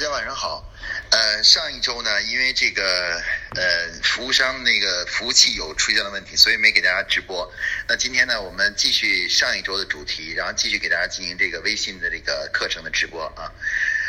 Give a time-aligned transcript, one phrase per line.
[0.00, 0.64] 大家晚上好。
[1.10, 3.22] 呃，上一周呢，因为这个
[3.54, 7.52] 呃服务商那个服务器有出现了问题，所以没给大家直播。
[7.86, 13.52] 那今天呢，我们继续上一周的主题，然后继续给大家进行这个微信的这个课程的直播啊。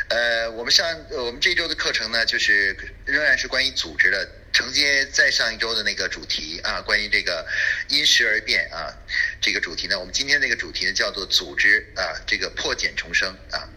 [0.08, 2.74] 呃，我们上我们这周的课程呢，就是
[3.04, 7.46] 仍然是关于组织的，承接在上一周的那个主题啊，关于这个
[7.90, 8.96] 因时而变啊
[9.42, 13.68] 这个主题呢，我们今天这个主题呢叫做组织啊，这个破茧重生啊。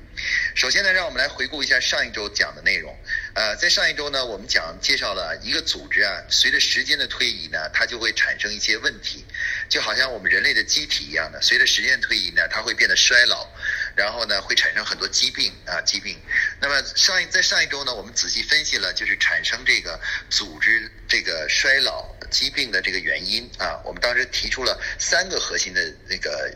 [0.54, 2.96] 首先呢，让我们来回顾一下上一周讲的内容。
[3.34, 9.24] 呃，在上一周呢，我们讲介绍了一个组织啊，随着时间的推移呢，它就会产生一些问题，
[9.68, 13.48] 就好像我们人类的机体一样的，随着时间推移呢，它会变得衰老，
[13.96, 16.16] 然后呢，会产生很多疾病啊，疾病。
[16.60, 26.50] 那么上一在上一周呢，我们仔细分析了，就是产生这个组织这个衰老疾病的这个原因啊，我们当时提出了三个核心的那个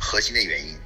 [0.00, 0.76] 核心的原因。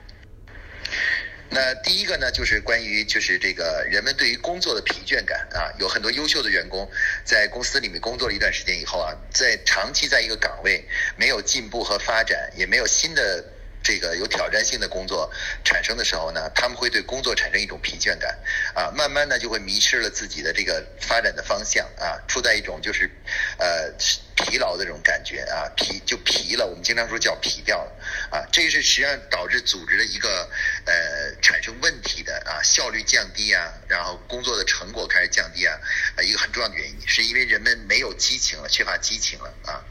[1.51, 6.89] 那第一个呢，就是关于就是这个人们对于工作的疲倦感啊，有很多优秀的员工
[7.25, 10.85] 在公司里面工作了一段时间以后啊，在长期在一个岗位
[11.17, 13.43] 没有进步和发展，也没有新的
[13.83, 15.33] 这个有挑战性的工作
[15.65, 18.39] 产生的时候呢，他们会对工作产生一种疲倦感
[18.75, 23.11] 啊，慢慢的就会迷失了自己的这个发展的方向啊，处在一种就是
[23.59, 23.93] 呃。
[24.49, 27.93] 疲劳的这种感觉啊，疲就疲了，我们经常说叫疲掉了
[28.31, 30.49] 啊，这是实际上导致组织的一个
[30.87, 35.79] 呃产生问题的啊，效率降低啊，然后工作的成果开始降低啊，
[36.17, 39.85] 啊一个很重要的原因，是因为人们没有激情了，缺乏激情了啊。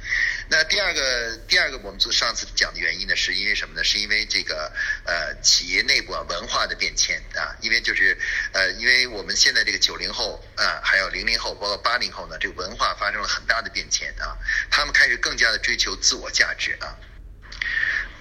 [0.49, 3.83] 那第二个第二个我们做上次讲的原因呢，是因为什么呢？
[3.83, 4.71] 是因为这个
[5.03, 8.17] 呃企业内部啊文化的变迁啊，因为就是
[8.53, 14.37] 呃因为我们现在这个九零后啊，还有零零后，包括八零后呢，这个文化发生了很大的变迁啊。
[14.71, 16.95] 他们开始更加的追求自我价值啊，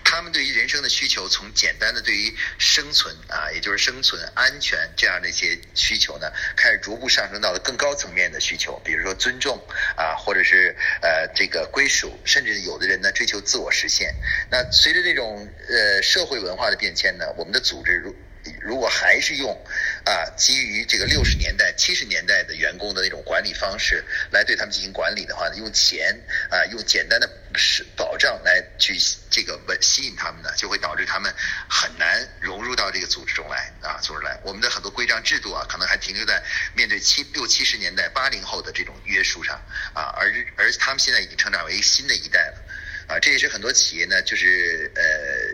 [0.09, 9.61] 他们对于人生的需求从简单的对于生存啊，也就是生存安全这样的一些需求呢，开始逐步上升到了更高层面的需求，比如说尊重
[9.97, 14.15] 啊，或者是呃这个归属，甚至有的人呢追求自我实现。
[14.49, 18.15] 那随着这种呃社会文化的变迁呢，我们的组织如。
[18.63, 19.61] 如果还是用
[20.07, 26.17] 啊基于这个六十年代、七十年代的员工的那种管理方式来对他们进行管理的话呢，用钱
[26.49, 28.97] 啊用简单的是保障来去
[29.29, 31.35] 这个稳吸引他们呢，就会导致他们
[31.69, 34.39] 很难融入到这个组织中来啊组织来。
[34.45, 36.41] 我们的很多规章制度啊，可能还停留在
[36.75, 39.61] 面对七六七十年代八零后的这种约束上
[39.93, 42.63] 啊，而而他们现在已经成长为新的一代了。
[43.09, 45.03] 啊，这也是很多企业呢，就是呃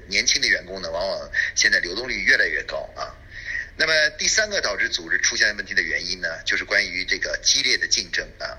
[0.09, 3.12] 年轻的员工呢，往往现在流动率越来越高啊。
[3.83, 8.55] 那么第三个导致组织出现问题的原因呢，就是关于这个激烈的竞争啊。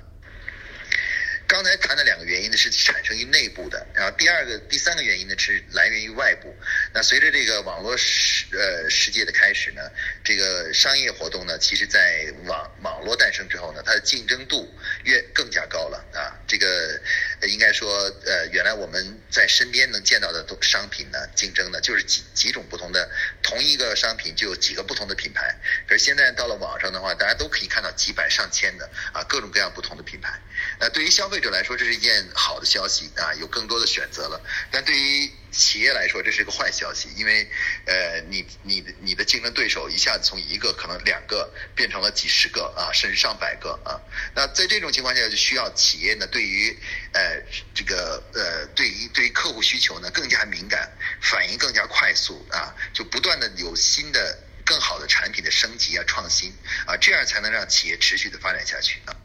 [1.47, 6.53] 刚才谈的两个原因呢是产生于内部的，然后第二个、第三个原因呢是来源于外部。
[6.93, 9.81] 那随着这个网络世呃世界的开始呢，
[10.25, 14.69] 这个商业活动呢，其实在网网络诞生之后呢，它的竞争度
[15.05, 16.35] 越更加高了啊。
[16.53, 17.01] 这个
[17.47, 17.89] 应该说
[18.27, 23.09] 呃，原来我们在身边能见到的都商品呢，竞争呢就是几几种不同的
[23.41, 25.59] 同一个商品就有几个不同的品牌。
[25.87, 30.39] 可是现在到了网上的话，大家都可以看到几百上千的啊各种各样不同的品牌。
[30.79, 34.39] 那对于消费者来说，这是一件好的消息啊，有更多的选择了。
[34.69, 37.49] 但对于企业来说，这是一个坏消息，因为
[37.85, 43.97] 呃，你你你的竞争对手一下子从一个可能两个变成了几十个啊，甚至上百个啊。
[44.35, 46.77] 那在这种情况下，就需要企业呢，对对于
[47.13, 47.41] 呃
[47.73, 56.53] 这个呃对于对于客户需求呢更加敏感，反应更加快速啊，就不断的有新的更好的产品的升级啊创新
[56.85, 59.15] 啊，这样才能让企业持续的发展下去啊。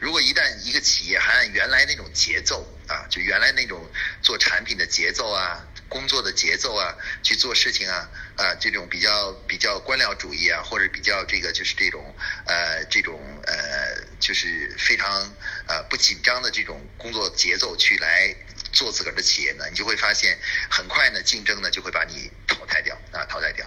[0.00, 3.90] 如果一旦一个企业还按原来那种节奏啊，就原来那种
[4.20, 12.14] 做产品的节奏啊、工作的节奏啊去做事情啊啊，这种比较比较官僚主义啊，或者比较这个就是这种
[12.46, 13.54] 呃这种呃
[14.28, 15.08] 就是非常
[15.66, 18.36] 呃不紧张的这种工作节奏去来
[18.72, 23.66] 做自个儿的企业呢，你就会发现很快呢竞争呢就会把你淘汰掉啊淘汰掉。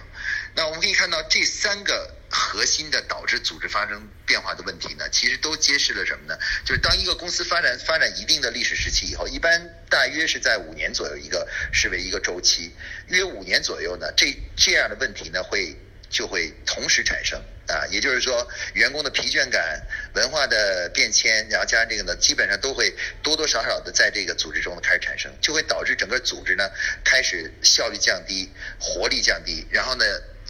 [0.54, 2.14] 那我们可以看到这三个。
[2.34, 6.34] 核心的导致组织发生变化的问题呢，其实都揭示了什么呢？
[6.64, 9.60] 就是当一个公司发展发展一定的历史时期以后，一般
[9.90, 12.74] 大约是在五年左右一个视为一个周期，
[13.08, 15.76] 约五年左右呢，这这样的问题呢会
[16.12, 26.70] 就会同时产生啊，也就是说，员工的疲倦感、文化的变迁，然后加上这个呢，基本上都会多多少少的在这个组织中开始产生，就会导致整个组织呢
[27.02, 28.48] 开始效率降低、
[28.78, 30.04] 活力降低，然后呢。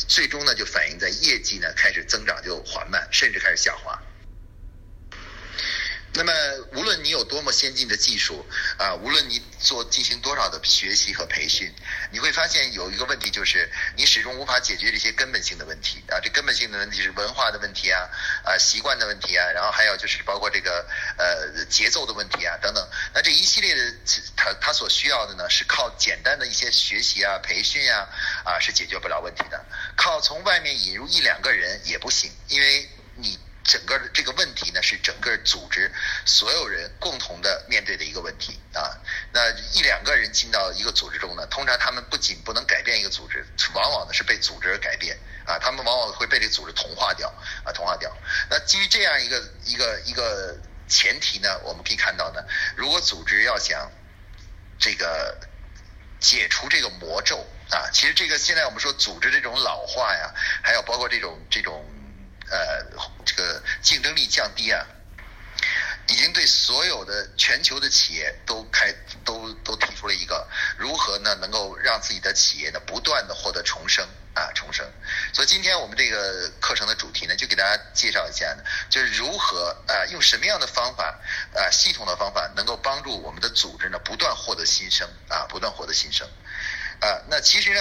[0.08, 4.02] 最终呢，就反映在业绩呢开始增长就缓慢，甚至开始下滑。
[6.14, 6.32] 那么，
[6.74, 8.44] 无论你有多么先进的技术
[8.76, 11.72] 啊，无论你做进行多少的学习和培训，
[12.10, 16.20] 你会发现有一个问题，就是你始终无法解决这些根本性的问题啊。
[16.22, 18.10] 这根本性的问题是文化的问题啊，
[18.44, 20.86] 啊习惯的问题啊，然后还有就是包括这个
[21.16, 22.86] 呃节奏的问题啊等等。
[23.14, 23.94] 那这一系列的，
[24.36, 28.06] 他他所需要的呢，是靠简单的一些学习啊、培训啊
[28.44, 29.64] 啊是解决不了问题的。
[29.96, 32.86] 靠从外面引入一两个人也不行，因为
[33.16, 33.38] 你。
[33.64, 35.90] 整个这个问题呢，是整个组织
[36.24, 38.90] 所有人共同的面对的一个问题啊。
[39.32, 45.16] 那一两个人进到一个组织中呢，通常他们不仅不能改变一个组织，往往呢是被组织而改变
[45.46, 45.58] 啊。
[45.60, 47.28] 他们往往会被这个组织同化掉
[47.64, 48.12] 啊，同化掉。
[48.50, 52.42] 那基于这样一个一个一个前提呢，我们可以看到呢，
[52.76, 53.90] 如果组织要想
[54.78, 55.38] 这个
[56.18, 61.88] 解除这个魔咒啊，其实这个现在我们说组织这种老化呀，还有包括这种这种。
[62.52, 62.84] 呃，
[63.24, 64.84] 这个竞争力降低啊，
[66.06, 68.92] 已经对所有的全球的企业都开
[69.24, 70.46] 都都提出了一个
[70.76, 74.86] 如何呢，能够让自己的企业呢不断的获得重生啊重生。
[75.32, 81.18] 所以今天我们这个课程的主题呢，就给大家介绍一下呢，就是如何啊用什么样的方法
[81.54, 86.28] 啊系统的方法，能够帮助我们的组织呢不断获得新生啊不断获得新生
[87.00, 87.16] 啊。
[87.30, 87.80] 那其实呢。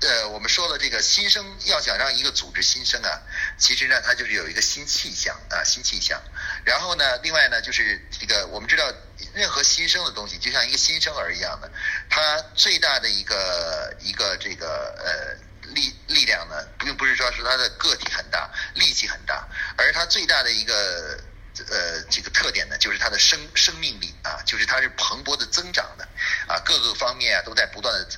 [0.00, 3.20] 呃，我们说了这个新生，要想让一个组织新生啊，
[3.58, 6.18] 其实呢，它就是有一个新气象啊，新气象。
[6.64, 8.90] 然后呢，另外呢，就是这个我们知道，
[9.34, 11.70] 任何新生的东西，就像一个新生儿一样的，
[12.08, 21.20] 它最大的一个一个这个呃力力量呢，并不是说是它的个体很大，力气很大，而它最大的一个。
[21.68, 26.08] 呃，这个特点呢，就是它的生生命力啊，就是它是蓬勃的增长的，
[26.46, 28.08] 啊，各个方面啊都在不断的。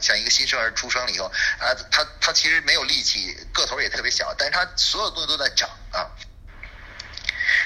[0.00, 1.26] 像一个新生儿出生了以后
[1.58, 6.10] 啊，他他其实没有力气，个头也特别小，但是他所有东西都在长啊。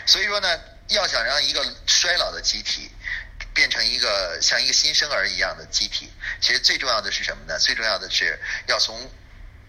[0.07, 2.91] 所以说呢，要想让一个衰老的机体
[3.55, 7.59] 变成一个像一个新生儿一样的机体，其实最重要的是什么呢？
[7.59, 9.11] 最重要的是要从。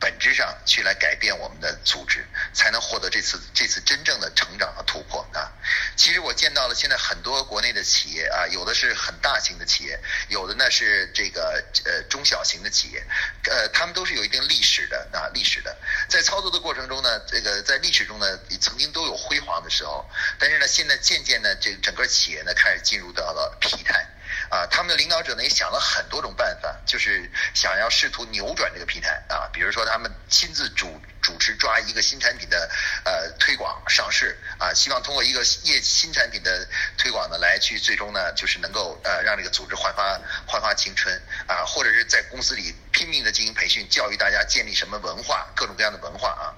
[0.03, 5.49] 本质上去来改变我们的组织，才能获得这次这次真正的成长和突破啊！
[5.95, 9.97] 其实我见到了现在很多国内的企业啊，有的是很大型的企业，
[10.27, 13.01] 有的呢是这个呃中小型的企业，
[13.49, 15.73] 呃，他们都是有一定历史的啊，历史的。
[16.09, 20.05] 在操作的过程中呢，这个在历史中呢，曾经都有辉煌的时候，
[20.37, 24.05] 但是呢，现在渐渐的，这整个企业呢开始进入到了疲态。
[24.53, 29.49] 啊，他们的领导者呢也想了很多种办法，就是想要试图扭转这个疲态啊。
[29.51, 32.69] 比如说，他们亲自主主持抓一个新产品的
[33.03, 36.67] 呃推广上市啊，希望通过一个业新产品的
[36.99, 46.53] 推广呢，来去最终呢就是能够呃让这个组织焕发焕发青春啊，或者是在公司里拼命的进行培训，教育大家建立什么文化，各种各样的文化啊。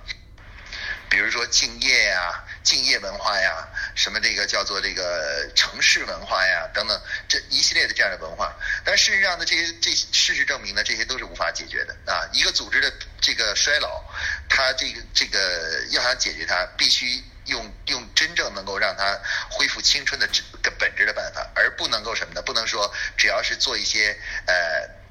[1.09, 8.53] 比如说敬业呀、敬业文化呀，什么这个叫做这个城市文化呀等等，这一系列的这样的文化。
[8.83, 12.27] 但事实上呢，这些这事实证明呢，这些都是无法解决的啊。
[12.33, 12.91] 一个组织的
[13.21, 14.03] 这个衰老，
[14.49, 19.19] 它这个这个要想解决它，必须用用真正能够让它
[19.49, 20.27] 恢复青春的
[20.61, 22.41] 的本质的办法，而不能够什么呢？
[22.41, 24.17] 不能说只要是做一些
[24.47, 25.04] 呃。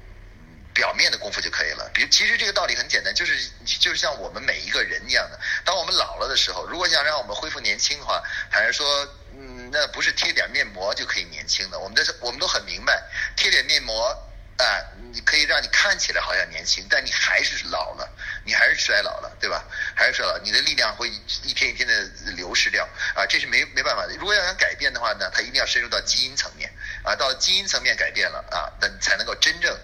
[0.75, 1.89] 表面的功夫就可以了。
[1.93, 3.49] 比如，其实这个道理很简单，就是
[3.79, 5.39] 就是像我们每一个人一样的。
[5.63, 8.85] 当我们老了的时候，如果想让我们恢复年轻的话，还是说，
[9.33, 11.79] 嗯，那不是贴点面膜就可以年轻的。
[11.79, 13.01] 我们的我们都很明白，
[13.37, 14.09] 贴点面膜
[14.57, 14.65] 啊，
[15.13, 18.07] 你可以让你看起来好像年轻，但你还是老了，
[18.43, 19.63] 你还是衰老了，对吧？
[19.95, 21.09] 还是衰老，你的力量会
[21.43, 22.03] 一天一天的
[22.35, 22.85] 流失掉
[23.15, 24.15] 啊，这是没没办法的。
[24.17, 26.69] 如果要想改变的话呢，它一定要深入到基因层面。
[27.05, 29.77] 啊，到基因层面改变了啊，那才能够真正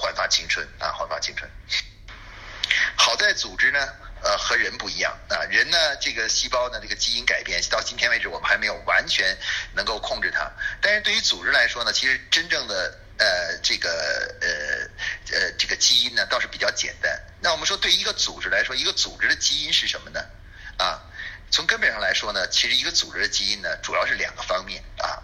[0.00, 1.48] 焕发青春啊，焕发青春。
[2.96, 3.78] 好在组织呢，
[4.22, 9.36] 呃，和人不一样啊，人呢，这个细胞呢，这个基因改变到今天为止，我们还没有完全
[9.74, 10.50] 能够控制它。
[10.80, 17.20] 但是对于组织来说呢，其实真正的呃，这个呃呃，这个基因呢，倒是比较简单。
[17.40, 20.24] 那我们说，对一个组织来说，一个组织的基因是什么呢？
[20.78, 21.02] 啊，
[21.50, 25.20] 从根本上来说呢，其实一个组织的基因呢，主要是两个方面啊。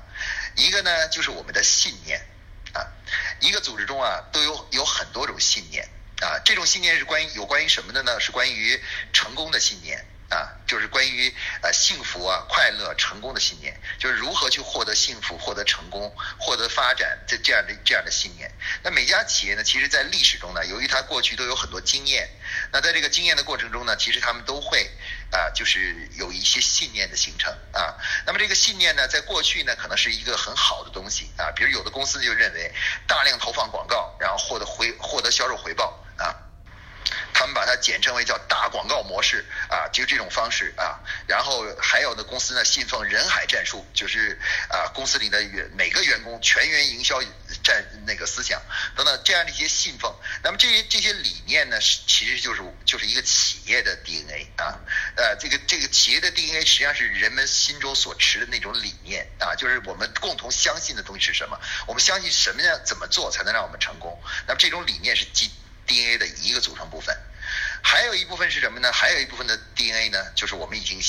[0.58, 2.20] 一个呢，就是我们的信念，
[2.74, 2.84] 啊，
[3.40, 5.88] 一个组织中啊，都有有很多种信念，
[6.20, 8.18] 啊，这种信念是关于有关于什么的呢？
[8.20, 8.78] 是关于
[9.12, 10.04] 成功的信念。
[10.30, 18.52] 啊，就是关于呃幸福啊、快乐、成功的信念，就是如何去获得幸福、获得成功、获得发展这这样的这样的信念。
[18.82, 22.28] 那每家企业呢，其实在历史中呢，由于它过去都有很多经验，
[22.70, 24.90] 那在这个经验的过程中呢，其实他们都会
[25.30, 27.94] 啊，就是有一些信念的形成啊。
[28.24, 32.72] 那么这个信念呢，在过去呢，可能是一个很好的东西啊，比如有的公司就认为
[33.06, 35.97] 大量投放广告，然后获得回获得销售回报。
[37.38, 40.98] 他们把它简称为叫打广告模式啊，就这种方式啊。
[41.28, 44.36] 然后还有呢，公司呢信奉人海战术，就是
[44.68, 47.22] 啊，公司里的员每个员工全员营销
[47.62, 48.60] 战那个思想
[48.96, 50.12] 等等这样的一些信奉。
[50.42, 54.74] 那么这些这些理念呢，是其实就是就是一个企业的 DNA 啊。
[55.14, 61.56] 呃，这个这个企业的 DNA 实际上是人们心中所持的那种理念啊，就是我们共同相信的东西是什么？
[61.86, 64.20] 我们相信什么样怎么做才能让我们成功？
[64.48, 65.48] 那么这种理念是基
[65.88, 67.16] DNA 的一个组成部分。
[67.82, 68.92] 还有一部分是什么呢？
[68.92, 71.00] 还有一部分的 DNA 呢，就是我们已经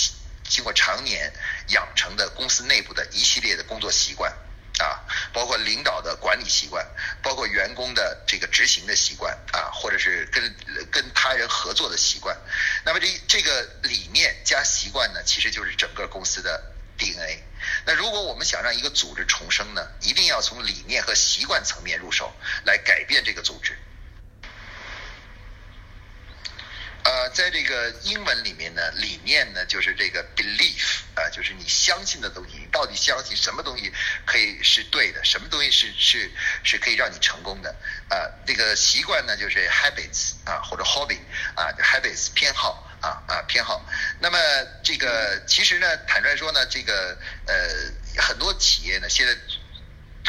[0.44, 1.32] 经过常年
[1.68, 4.32] 养成的公司内部的一系列的工作习惯
[4.80, 6.88] 啊，包括领导的管理习惯，
[7.22, 12.38] 包括员工的这个执行的习惯啊，或者是跟跟他人合作的习惯。
[12.86, 16.64] 那么这这个理念加习惯呢，其实就是整个公司的
[16.98, 17.44] DNA。
[17.86, 22.34] 那如果我们想让一个组织重生呢，一定要从理念和习惯层面入手，
[22.64, 23.78] 来改变这个组织。
[27.02, 33.90] 呃，在这个英文里面呢，理念呢就是这个 belief 啊，就是你相信的东西，你到底相信什么东西
[34.26, 36.30] 可以是对的，什么东西是是
[36.66, 37.74] 是可以让你成功的
[38.10, 38.28] 啊？
[38.46, 41.18] 这个习惯呢就是 habits 啊，或者 hobby
[41.56, 43.86] 啊，habits 偏好啊啊偏好。
[44.20, 44.38] 那么
[44.84, 47.18] 这个其实呢，坦率说呢，这个
[47.48, 49.34] 呃很多企业呢现在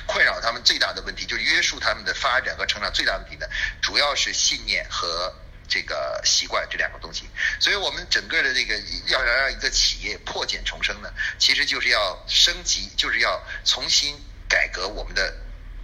[0.07, 3.49] 困扰他们最大的问题，就是约束他们的发展和成长最大的问题呢，
[3.83, 5.35] 主要是信念和。
[5.71, 11.09] 这个习惯这两个东西，所以我们整个的这个要让一个企业破茧重生呢，
[11.39, 15.33] 其实就是要升级，就是要重新改革我们的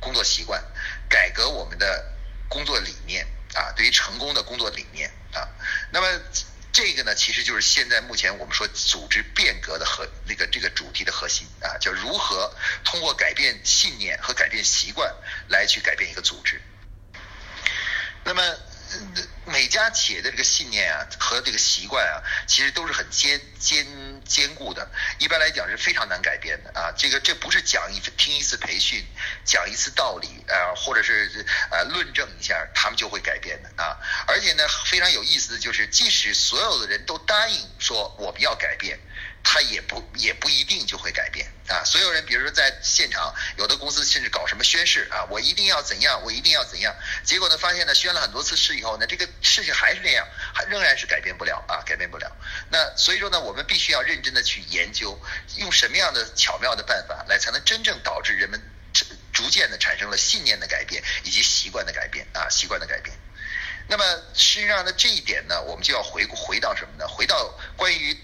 [0.00, 0.60] 工作习惯，
[1.08, 2.04] 改革我们的
[2.48, 3.24] 工作理念
[3.54, 5.48] 啊，对于成功的工作理念啊。
[5.92, 6.20] 那么
[6.72, 12.52] 这个呢，其实就是现在目前我们说组织变革的核那个这个主题的核心啊，叫如何
[12.82, 15.14] 通过改变信念和改变习惯
[15.46, 16.60] 来去改变一个组织。
[18.24, 18.42] 那么。
[19.44, 23.86] 每家企业的这个信念啊和这个习惯啊，其实都是很坚坚
[24.24, 24.88] 坚固的。
[25.18, 26.92] 一般来讲是非常难改变的啊。
[26.96, 29.04] 这个这不是讲一听一次培训，
[29.44, 33.96] 讲一次道理啊，或者是呃论证一下，他们就会改变的啊。
[34.26, 38.98] 而且呢，非常有意思的就是，即使所有的人都答应说我们要改变。
[39.42, 41.84] 他也不也不一定就会改变啊！
[41.84, 46.92] 所有人，比如说在现场，有的公司甚至搞什么宣誓啊，我一定要怎样，我一定要怎样。
[47.22, 52.30] 结果呢，发现呢，宣了很多次誓以后呢，这个事情还是那样，还仍然是改变不了啊，改变不了。
[52.70, 55.16] 那所以说呢，我们必须要认真的去研究，
[55.58, 58.60] 用什么样的巧妙的办法来，才能真正导致人们
[59.32, 63.16] 逐渐的产生了信念的改变以及习惯的改变啊，习惯的改变。
[63.88, 64.04] 那么
[64.34, 67.06] 实际上呢，这一点呢，我们就要回回到什么呢？
[67.06, 68.16] 回到关于。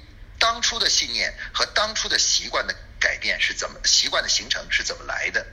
[0.43, 3.79] 当初的信念和当初的习惯的改变是怎么？
[3.85, 5.47] 习惯的形成是怎么来的？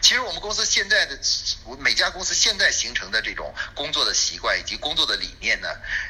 [0.00, 1.20] 其实我们公司现在的
[1.66, 5.68] 我每家公司现在形成的这种工作的习惯以及工作的理念呢，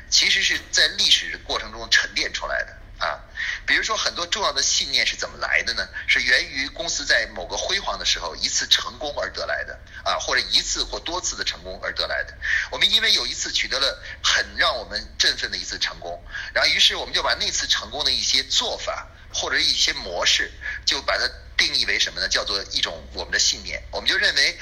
[0.08, 2.78] 其实是在历史过程中沉淀出来的。
[3.00, 3.18] 啊，
[3.66, 5.88] 比如说很多重要的信念是怎么来的呢？
[6.06, 12.36] 是源于公司在某个辉煌的时候一次成功而得来的啊，或者一次或多次的成功而得来的。
[12.70, 20.52] 我们因为有一次取得了很让我们振奋的一次成功，然后于是我们就把那次成功的一些做法或者一些模式，
[20.84, 21.26] 就把它
[21.56, 22.28] 定义为什么呢？
[22.28, 23.82] 叫做一种我们的信念。
[23.90, 24.58] 我们就认为。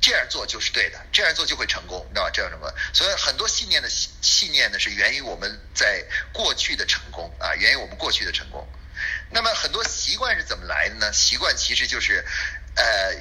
[0.00, 2.30] 这样做就是对的，这样做就会成功，知道吧？
[2.32, 2.72] 这样什么？
[2.92, 8.66] 所以很多信念的信念呢，是源于我们在过去的成功啊，源于我们过去的成功。
[9.30, 11.12] 那么很多习惯是怎么来的呢？
[11.12, 12.24] 习惯其实就是，
[12.76, 13.12] 呃，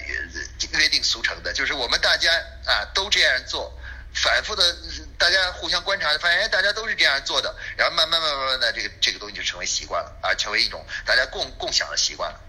[0.72, 2.32] 约定俗成的，就是我们大家
[2.66, 3.72] 啊都这样做，
[4.14, 4.76] 反复的，
[5.18, 12.40] 大家互相观察，发现哎，大家都是这样做的，然后慢慢慢慢慢的，这个这个东西就成为习惯了啊，成为一种大家共共享的习惯了。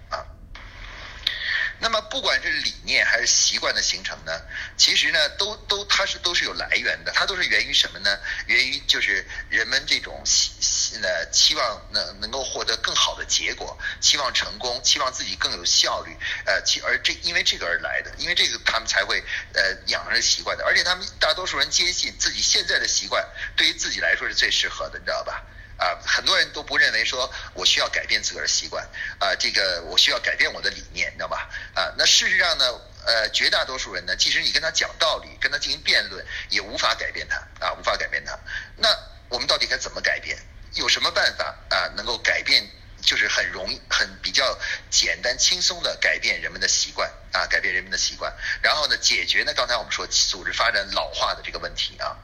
[1.81, 4.33] 那么，不管是理念还是习惯的形成呢，
[4.77, 8.19] 其实呢，都都它是都是有来源的，它都是源于什么呢？
[8.47, 16.17] 源于就是人们这种希呃期望能能够获得更好的结果，期望成功，期望自己更有效率，
[16.47, 19.23] 呃，其而这因为这个而来的，因为这个他们才会
[19.55, 23.25] 呃养成习惯的，而且他们大多数人坚信自己现在的习惯
[23.57, 25.45] 对于自己来说是最适合的，你知道吧？
[25.79, 28.85] 啊，很多人都不认为说我需要改变自个儿的习惯，
[29.21, 31.49] 啊，这个我需要改变我的理念，你知道吧？
[31.75, 32.65] 啊，那事实上呢，
[33.07, 38.37] 呃，绝大多数人呢，即使你跟他讲道理，跟他进行辩论，也无法改变他，啊，无法改变他。
[38.77, 38.89] 那
[39.29, 40.37] 我们到底该怎么改变？
[40.75, 42.69] 有什么办法啊，能够改变，
[43.01, 44.59] 就是很容易、很比较
[44.91, 52.19] 简单、轻松的改变人们的习惯，啊，改变人们的习惯，然后呢，解决呢，刚才我们说组织发展老化的这个问题啊，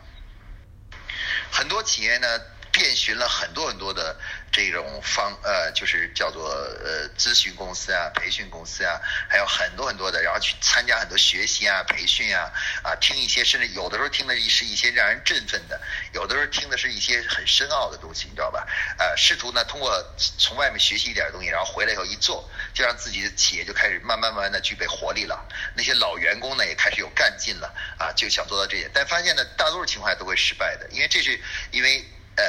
[1.52, 2.26] 很多企业呢。
[2.74, 4.16] 遍寻了很多很多的
[4.50, 12.52] 这种方呃，就是叫做呃咨询公司啊、培训公司啊，还有很多很多的，然后去参加很多学习啊、培训啊，
[12.82, 15.80] 啊，听一些甚至有的时候听的是一些让人振奋的，
[16.12, 18.66] 有的时候听的是一些很深奥的东西，你知道吧？
[18.98, 20.04] 呃，试图呢通过
[20.38, 25.48] 从外面学习一点东西，然后回来以后一做，就让自己的企业就开始慢慢慢慢的具备活力了。
[25.76, 31.40] 那些老员工呢也开始有干劲了啊，就想做到这些，但发现呢大多数情况下都会失败的，因为这是
[31.70, 32.04] 因为。
[32.36, 32.44] 呃，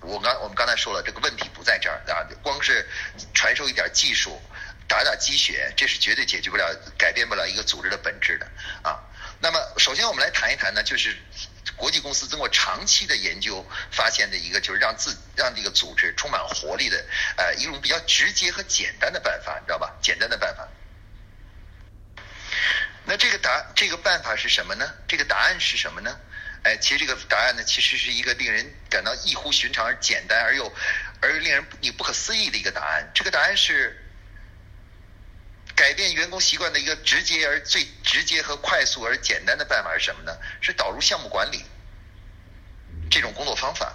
[0.00, 2.88] 我刚我们刚才说了，这个问题不在这儿啊，光是
[3.34, 4.40] 传授一点技术，
[4.88, 8.46] 打打鸡血，这是绝对解决不了、改变不了一个组织的本质的
[8.82, 8.98] 啊。
[9.40, 11.16] 那么，首先我们来谈一谈呢，就是
[11.76, 17.04] 国际公司经过长期的研究发现的一个，就是让自让这个组织充满活力的
[17.36, 19.96] 呃一种比较直接和简单的办法，你知道吧？
[20.02, 20.68] 简单的办法。
[23.04, 24.92] 那这个答这个办法是什么呢？
[25.08, 26.18] 这个答案是什么呢？
[26.62, 30.70] 哎，其实这个答案呢，其实是一个令人感到异乎寻常而简单而又
[31.20, 33.10] 而又令人你不可思议的一个答案。
[33.14, 33.98] 这个答案是
[35.74, 40.36] 改变员工习惯的一个直接而最直接和快速而简单的办法是什么呢？
[40.60, 41.64] 是导入项目管理
[43.10, 43.94] 这种工作方法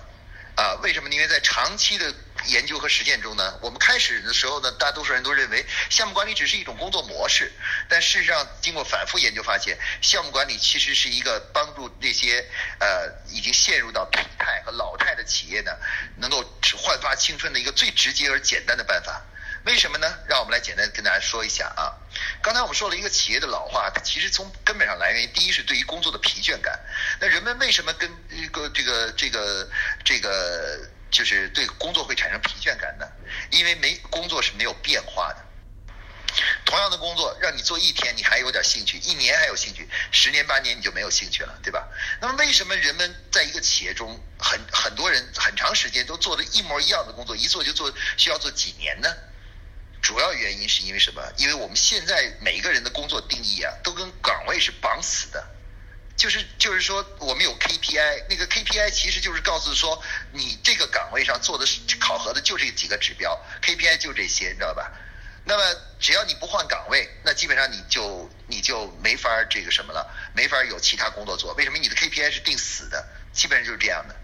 [0.55, 0.73] 啊？
[0.81, 1.09] 为什么？
[1.09, 2.13] 因为在长期的
[2.47, 7.51] 研究和实践中呢，我们开始的时候呢，大多数人都认为项目管理只是一种工作模式，
[7.87, 12.45] 但事实上，经过反复研究发现，项目管理其实是一个帮助那些
[12.79, 15.71] 呃已经陷入到疲态和老态的企业呢，
[16.17, 16.43] 能够
[16.77, 19.21] 焕发青春的一个最直接而简单的办法。
[19.65, 20.07] 为什么呢？
[20.27, 21.93] 让我们来简单跟大家说一下啊。
[22.41, 26.79] 刚才我们说了一个企业的老化，它其实从根本上来源于，第一是对于工作的疲倦感。
[27.19, 29.69] 那人们为什么跟一个这个这个
[30.03, 30.89] 这个？
[31.11, 33.07] 就是对工作会产生疲倦感呢，
[33.49, 35.45] 因为没工作是没有变化的。
[36.65, 41.87] 同样的工作让你做一天，你还有点兴趣；一年还有兴趣，十年八年你就没有兴趣了，对吧？
[42.19, 49.07] 那么为什么人们在一个企业中，很很多人很长时间都做的一模一样的工作，一做就做需要做几年呢？
[50.05, 51.33] 主要原因是因为什么？
[51.35, 55.43] 因为我们现在每一个人的工作定义啊，都跟岗位是绑死的。
[56.15, 59.99] 就是就是说，我们有 KPI，那个 KPI 其实就是告诉说，
[60.31, 64.91] 你这个岗位上做的是考核的就这几个指标，KPI 就这些，你知道吧？
[65.43, 65.63] 那么
[65.99, 71.51] 只要你不换岗位，那基本上你就你就没法这个什么了，没法有其他工作做。
[71.55, 73.03] 为什么你的 KPI 是定死的？
[73.33, 74.15] 基本上就是这样的。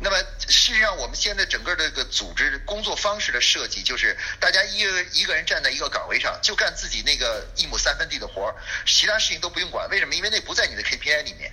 [0.00, 4.80] 那么事实上，我们现在整个这个组织工作方式的设计，就是大家一
[5.12, 8.54] 一个人站在一个岗位上，就干自己那个一亩三分地的活儿，
[8.84, 9.88] 其他事情都不用管。
[9.88, 10.14] 为什么？
[10.14, 11.52] 因为那不在你的 KPI 里面。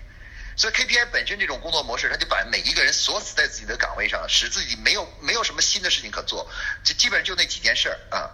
[0.57, 6.51] 所以 KPI 本身这种工作模式，它就把每一个人锁死在自己的岗位上，使自己没有没有什么新的事情可做，
[6.83, 8.29] 就基本上就那几件事儿啊。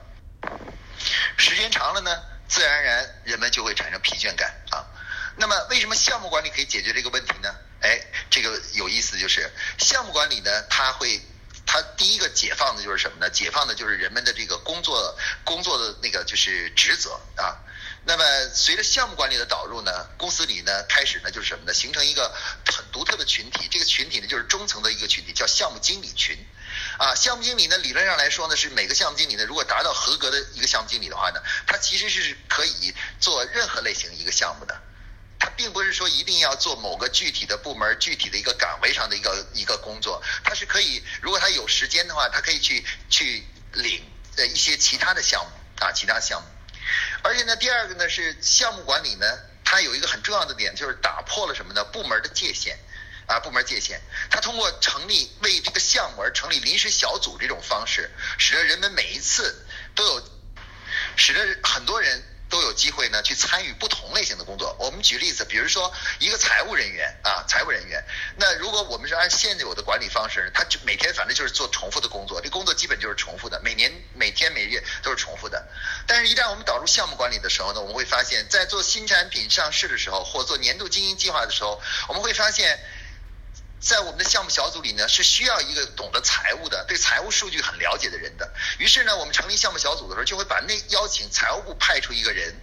[1.37, 4.83] 时间长了呢，自然而然人们就会产生疲倦感啊。
[5.35, 7.53] 那么为什么项目管理可以解决这个问题呢？
[7.81, 11.21] 哎，这个有意思，就是项目管理呢，它会，
[11.65, 13.29] 它第一个解放的就是什么呢？
[13.29, 17.57] 解放的就是人们的这个工作工作的那个就是职责啊。
[18.03, 21.73] 那么随着项目管理的导入呢，公司里呢开始呢就是什么呢？
[21.73, 22.33] 形成一个
[22.65, 26.37] 很独特的群体，这个群体呢就是中层的一个群体，叫项目经理群。
[26.97, 34.81] 啊，项目经理呢理论上来说呢是每个项目经理呢如果达到合格的一个项目经理的话呢，他其实是可以做任何类型一个项目的。
[35.47, 44.03] 他并不是说一定要做某个具体的部门、具体的一个岗位上的一个一个工作，他是可以，如果他有时间的话，他可以去去领
[44.35, 46.47] 呃一些其他的项目啊，其他项目。
[47.23, 49.25] 而且呢，第二个呢是项目管理呢，
[49.63, 51.81] 它有一个很重要的点，就是打破了什么呢？
[51.93, 52.77] 部门的界限
[53.25, 54.01] 啊，部门界限。
[54.29, 60.29] 它通过成立为这个项目而成立临时小组这种方式，使得人们每一次都有，
[61.15, 62.21] 使得很多人。
[62.49, 64.75] 都有机会呢去参与不同类型的工作。
[64.79, 68.03] 我们举例子，比如说一个财务人员啊，财务人员。
[68.37, 75.67] 那如果我们是按现有的管理方式，他就每天反正就是做重复的工作，这工作基本就是重复的，每年、每天、每月都是重复的。
[76.05, 82.79] 但是，一旦我们导入项目管理的时候呢，我们会发现，在做新产品上市的时候，或做年度经营计划的时候，我们会发现。
[83.79, 88.51] 在我们的项目小组里呢，是需要一个懂得财务的、对财务数据很了解的人的。
[88.79, 92.55] 于是呢，我们成立项目小组的时候，就会把那邀请财务部派出一个人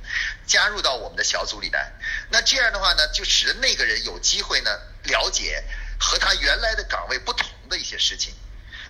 [0.46, 1.92] 加入到我们的小组里来。
[2.30, 4.70] 那这样的话呢，就使得那个人有机会呢
[5.04, 5.62] 了解
[6.00, 8.34] 和他原来的岗位不同的一些事情。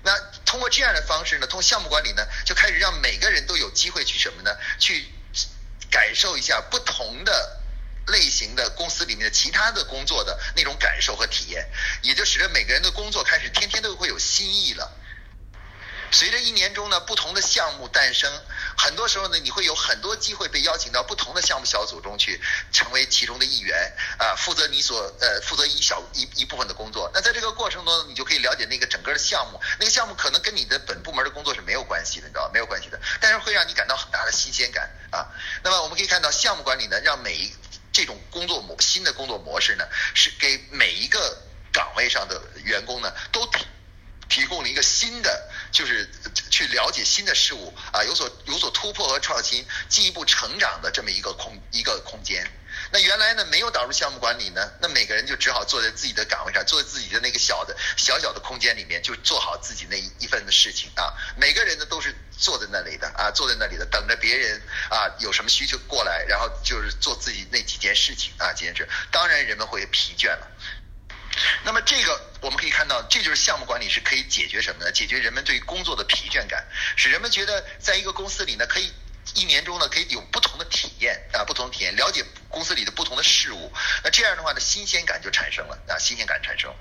[0.02, 4.50] 那通过这样的方式呢，通过项目管理呢，就开始让每个人都有机会去什么呢？
[4.78, 5.06] 去
[5.90, 7.60] 感受一下不同的。
[8.06, 11.66] 类型的公司里面的其他的工作的那种感受和体验，
[12.02, 14.90] 也就使得每个人的工作开始天天都会有新意了。
[16.10, 18.30] 随着一年中呢不同的项目诞生
[18.76, 22.40] 很多时候呢，你会有很多机会被邀请到不同的项目小组中去，
[22.70, 27.10] 成为其中的一员啊，负责你所呃负责一小一一部分的工作。
[27.12, 35.26] 那在这个过程中，你就可以了解那个整个的项目，那个项目可能跟你的本部门的工作是没有关系的，你知道没有关系的，但是会让你感到很大的新鲜感啊。
[35.64, 37.52] 那么我们可以看到，项目管理呢，让每一
[37.94, 41.40] 这种工作模新的工作模式呢，是给每一个
[41.72, 43.64] 岗位上的员工呢都提
[44.28, 46.10] 提供了一个新的，就是
[46.50, 52.44] 去了解新的事物啊，有所有所突破和创新，进一步成长的这么一个空一个空间。
[52.94, 61.12] 那原来呢没有导入项目管理呢，那每个人就只好坐在自己的岗位上，坐在自己的那个小的小小的空间里面，就做好自己那一份的事情啊。
[61.36, 68.88] 每个人呢都是坐在那里的啊，坐在那里的，等着别人啊有什么需求过来，然后就是做自己那几件事情啊，几件事。
[69.10, 70.48] 当然人们会疲倦了。
[71.64, 74.92] 那么这个我们可以看到，这就是项目管理是可以解决什么呢？
[74.92, 78.92] 解决人们对于工作的疲倦感，使人们觉得在一个公司里呢可以。
[79.34, 83.72] 一年中呢，可以有不同的体验啊，不同的体验，了解公司里的不同的事物。
[84.02, 86.72] 那这样的话呢，新鲜感就产生了啊，新鲜感产生。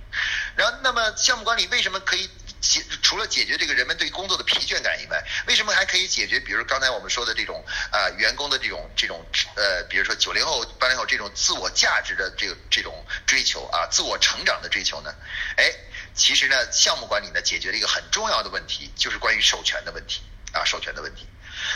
[0.55, 2.29] 然后，那么项目管理为什么可以
[2.61, 2.83] 解？
[3.01, 6.39] 除了解决这个人们对工作的疲倦感以外，为什么还可以解决？
[6.39, 9.25] 比如刚才我们说的这种啊，员工的这种这种
[9.55, 15.13] 呃，比如说九零后、八零后这种自我价值的这个这种追求啊，自我成长的追求呢？
[15.57, 15.71] 哎，
[16.13, 21.27] 其实呢，项目管理呢，解决了一个很重要的问题，就是关于授权的问题啊，授权的问题。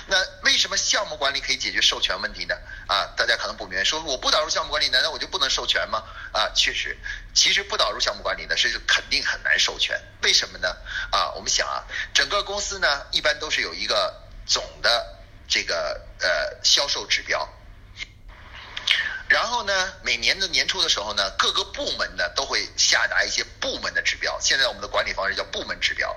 [0.07, 2.55] 那为什么项目管理可以解决授权问题呢？
[2.87, 6.03] 啊，大家可能不明白，说我不导入项目管理，难道我就不能授权吗？
[6.31, 6.97] 啊，确实，
[7.33, 9.99] 其实不导入项目管理呢，是肯定很难授权。
[10.21, 10.75] 为什么呢？
[11.11, 17.47] 啊，我们想啊，整个公司呢，一般都是有一个总的这个呃销售指标。
[19.29, 24.39] 然后呢，每年的年初的时候呢，各个部门呢都会下达一些部门的指标。
[24.39, 26.15] 现在我们的管理方式叫部门指标。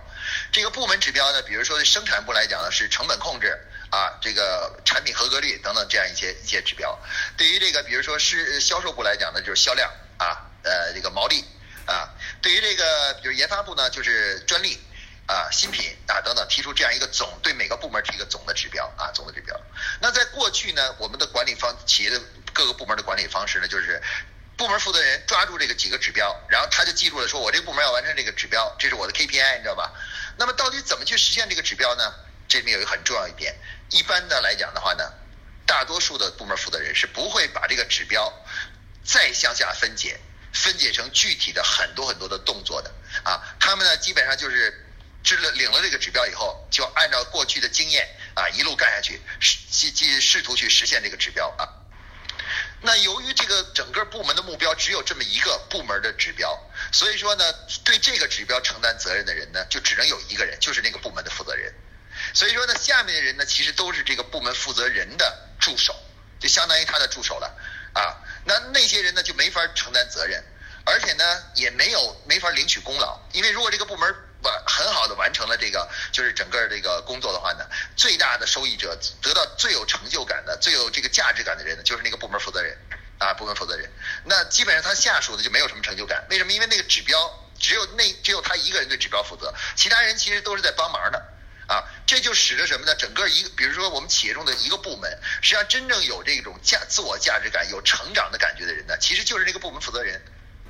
[0.52, 3.58] 这个部门指标呢，比如说生产部来讲呢是成本控制
[3.90, 6.96] 啊，这个产品合格率等等这样一些一些指标。
[7.36, 11.44] 对于这个，比如说是销售部来讲呢，就是销量啊，呃，这个毛利
[11.86, 12.08] 啊。
[12.40, 14.78] 对于这个，比如研发部呢，就是专利
[15.26, 19.60] 啊、新品啊等等，提出这样一个总对每个部门提一个总的指标啊，总的指标。
[20.00, 22.20] 那在过去呢，我们的管理方企业的。
[22.60, 24.02] 各个部门的管理方式呢，就是
[24.54, 29.90] 部门负责人抓住这个几个指标，然后他就记住了，说我这个部门要完成这个指标，这是我的 KPI，你知道吧？
[30.36, 32.14] 那么到底怎么去实现这个指标呢？
[32.48, 33.56] 这里面有一个很重要一点，
[33.88, 35.10] 一般的来讲的话呢，
[35.64, 38.30] 大多数的部门负责人是不会把这个指标
[39.02, 40.20] 再向下分解，
[40.52, 42.92] 分解成具体的很多很多的动作的
[43.22, 43.40] 啊。
[43.58, 44.86] 他们呢，基本上就是
[45.24, 51.79] 知了领了这个指标以后，就按照过去的经验啊，一路干下去，试试试图去实现这个指标啊。
[52.82, 56.58] 那由于这个整个部门的目标只有这么一个部门的指标，
[56.92, 57.44] 所以说呢，
[57.84, 61.74] 对这个指标承担责任的人呢，就只能有一个人，就是那个部门的负责人。
[62.32, 65.94] 所以说呢，下面的人呢，其实都是这个部门负责人的助手，
[66.38, 67.46] 就相当于他的助手了
[67.92, 68.16] 啊。
[68.44, 70.42] 那那些人呢，就没法承担责任，
[70.84, 74.14] 而且呢，也没有没法领取功劳，因为如果这个部门。
[74.42, 82.76] 完很好的完成了这个，就是整个这个工作的话呢，最大的受益者得到最有成就感的、最有这个价值感的人呢，就是那个部门负责人
[83.18, 83.90] 啊，部门负责人。
[84.24, 86.52] 那基本上他下属的就没有什么成就感，为什么？
[86.52, 91.18] 因为那个指标只有那只有他一个人对指标负责，其他人其实都是在帮忙的
[91.66, 91.84] 啊。
[92.06, 92.94] 这就使得什么呢？
[92.94, 95.10] 整个一个，比如说我们企业中的一个部门，
[95.42, 100.20] 实际上真正有这种价自我价值感、有成长的感觉的人呢，其实就是那个部门负责人。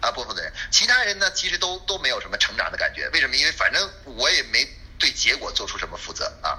[0.00, 3.08] 啊，部分的人，其他人呢，其实都都没有什么成长的感觉。
[3.10, 3.36] 为什么？
[3.36, 4.66] 因为反正我也没
[4.98, 6.58] 对结果做出什么负责啊。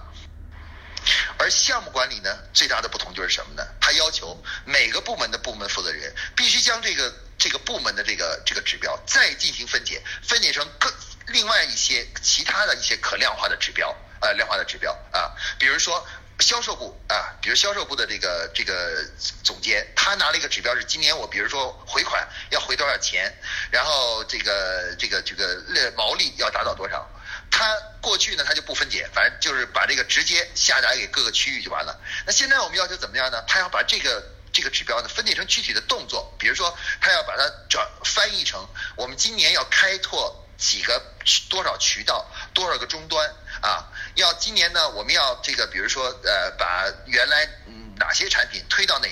[1.38, 3.66] 而项目管理呢，最大的不同就是什么呢？
[3.80, 10.94] 它要求每个部门的部门负责人必须将这个这个部门的这个这个指标再进行分解，分解成更
[11.28, 16.08] 另外一些其他的一些可量化的指标，呃，量化的指标啊，比如说。
[16.42, 19.06] 销售部啊，比如销售部的这个这个
[19.44, 23.34] 总监，他拿了一个指标是今年我比如说回款要回多少钱，
[23.70, 25.62] 然后这个这个这个
[25.96, 27.08] 毛利要达到多少，
[27.50, 32.00] 他过去呢他就不分解，反正就是把这个直接下达给各个区域就完了。
[32.26, 33.44] 那现在我们要求怎么样呢？
[33.48, 41.02] 他要把这个这个指标呢分解成具体的动作，比如说他要把它转翻译成我们今年要开拓几个
[41.50, 43.28] 多少渠道，多少个终端。
[43.62, 49.08] 啊，要今年呢，我们要这个，比如说，呃，把原来嗯哪些产品推到哪，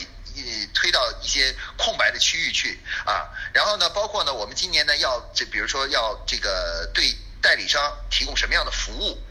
[0.73, 9.21] 推到一些空白的区域去啊，然后呢，包括呢，我们今年呢要这，比如说要这个对代理商提供什么样的服务，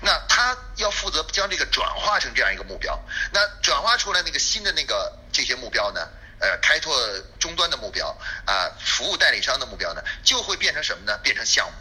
[0.00, 2.98] 那他要负责将这个转化成这样一个目标，
[3.32, 6.08] 那转化出来那个新的那个这些目标呢，
[6.40, 6.96] 呃，开拓
[7.38, 11.18] 终端的目标啊，服务代理商的目标呢，就会变成什么呢？
[11.22, 11.76] 变成项目。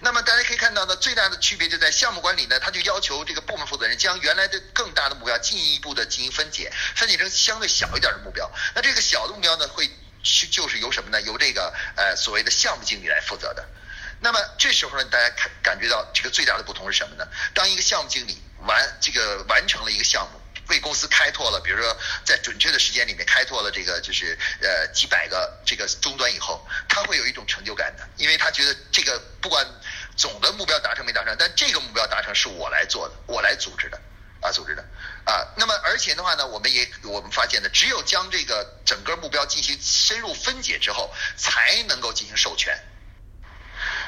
[0.00, 8.48] 那么大家可以看到呢，最大的区别就在项目管理呢，它就要求这个部门负责人将原来的更大的目标进一步的进行分解，分解成相对小一点的目标。
[8.74, 9.90] 那这个小的目标呢，会
[10.22, 11.20] 去就是由什么呢？
[11.22, 13.66] 由这个呃所谓的项目经理来负责的。
[14.20, 17.26] 那么这时候呢，大家看感觉到这个最大的不同是什么呢？
[17.54, 20.41] 当一个项目经理完这个完成了一个项目。
[20.72, 29.66] 为公司开拓了，比如说在准确的时间里面开拓了这个就是呃几百个这个终端以后，他会有一种成就感的，因为他觉得这个不管
[30.16, 34.00] 总的目标达成没达成，但这个目标达成是我来做的，我来组织的
[34.40, 34.82] 啊组织的
[35.24, 35.46] 啊。
[35.56, 42.82] 那么而且的话呢，我们也我们发现呢，只有将这个整个目标进行深入分解之后，才能够进行授权。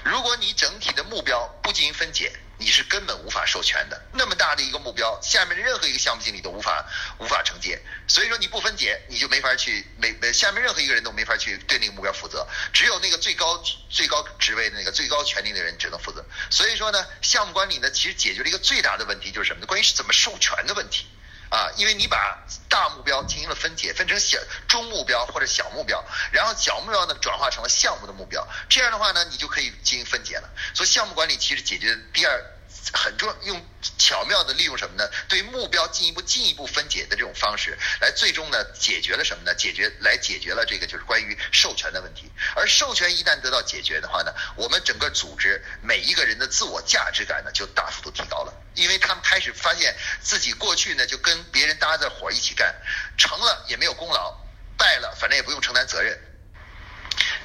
[0.05, 4.01] 如果你整体的目标不进行分解，你是根本无法授权的。
[4.13, 6.87] 那么大的一个目标，下面的任何一个项目经理都无法
[7.19, 7.81] 无法承接。
[8.07, 12.47] 所以说你不分解，你就没法去没下面任何一个人都没法去对那个目标负责。
[12.73, 16.25] 只有那个最高最高职位的那个最高权力的人只能负责。
[16.51, 19.67] 所以说呢，项目管理呢，其实解决了一个最大的问题，就是什么呢？
[19.67, 21.07] 关于是怎么授权的问题
[21.51, 21.71] 啊。
[21.77, 28.47] 因为你把大目标进行了分解，分成小中目标或者小目标，然后小目标呢转化成了项目的目标。
[28.69, 30.49] 这样的话呢，你就可以进行分解了。
[30.75, 32.54] 所以项目管理其实解决第二。
[32.93, 33.67] 很重要，用
[33.99, 35.09] 巧妙的利用什么呢？
[35.29, 39.55] 对目标进一步进一步分解的这种方式，来最终呢解决了什么呢？
[39.55, 42.31] 解决来解决了这个就是关于授权的问题。
[42.55, 52.75] 而授权一旦得到解决的话呢，我们整个组织每一个人的自我价值感呢就大幅度提高了，因为他们开始发现自己过去呢就跟别人搭着伙一起干，
[53.17, 54.37] 成了也没有功劳，
[54.77, 56.19] 败了反正也不用承担责任。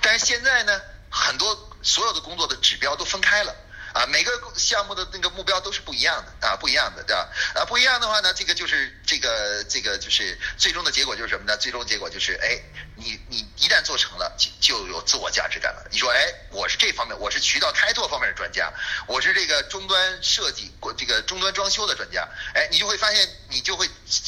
[0.01, 3.55] 但是现在呢，很多所有的工作的指标都分开了。
[3.99, 7.29] 啊，每个项目的那个目标都是不一样的啊，不一样的，对吧？
[7.53, 11.57] 啊，不一样的话呢，这个就是这个这个就是最终的结果就是什么呢？
[11.57, 12.57] 最终结果就是，哎，
[12.95, 15.85] 你你一旦做成了，就就有自我价值感了。
[15.91, 18.71] 你说，哎，我是这方面，我是渠道开拓方面的专家，
[19.05, 23.85] 我是这个终端设计、这个终端装修的专家，哎，你就会发现，你就会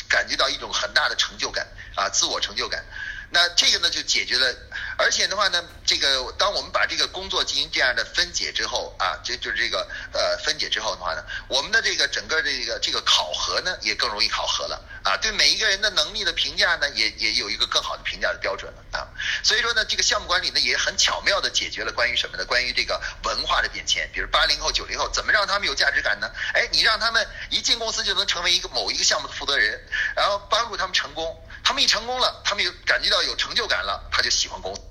[0.10, 2.84] 感觉到一种很大的成就感啊，自我成就感。
[3.34, 4.54] 那这个呢就解决了，
[4.98, 19.08] 而且的话呢，这个当我们把这个工作进行这样的分解之后啊，就就是这个呃分解之后的话呢，我们的这个整个这个这个考核呢也更容易考核了啊，对每一个人的能力的评价呢也也有一个更好的评价的标准了啊，
[19.44, 22.44] 所以说呢，这个项目管理呢也很巧妙的解决了关于什么呢？
[22.44, 26.30] 关于这个文化的变迁，比如八零后九零后怎么让他们有价值感呢？
[26.54, 29.82] 哎，你让他们一进公司就能成为一个某一个项目的负责人，
[30.18, 31.42] 然后帮助他们成功。
[31.72, 34.82] 他们一成功了，他们有感觉到有成就感了，他就喜欢公司。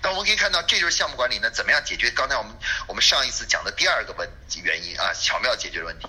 [0.00, 4.30] 那我们可以看到，这就是项目管理呢，怎么样解决刚才我们我们上一次讲的第二个问
[4.62, 6.06] 原因啊，巧妙解决的问题。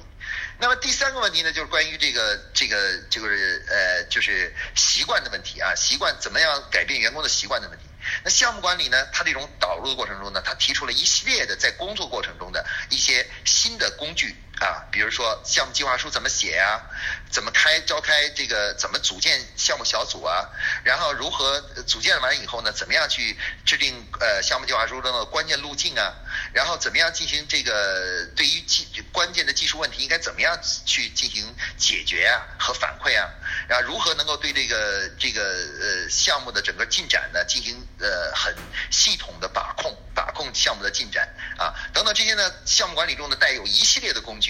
[0.59, 7.86] 那么第三个问题呢，就是关于这个这个就是呃就是习惯的问题啊，习惯怎么样改变员工的习惯的问题。
[8.23, 14.36] 那项目管理呢，它这种导入的过程中呢，它提出了一系列的在工作过程中的一些新的工具。
[14.59, 16.81] 啊，比如说项目计划书怎么写呀？
[17.29, 18.73] 怎么开召开这个？
[18.75, 20.47] 怎么组建项目小组啊？
[20.83, 22.71] 然后如何组建完以后呢？
[22.71, 23.35] 怎么样去
[23.65, 26.13] 制定呃项目计划书中的关键路径啊？
[26.53, 31.43] 然后怎么样进行这个对于技关键的技术问题应该怎么样去进行
[31.75, 33.27] 解决啊和反馈啊？
[33.67, 38.55] 然后如何能够对这个这个呃项目的整个进展呢进行呃很
[38.91, 44.42] 系统的把控，把控项目的进展啊等等这些呢项目管理中呢带有一系列的工具。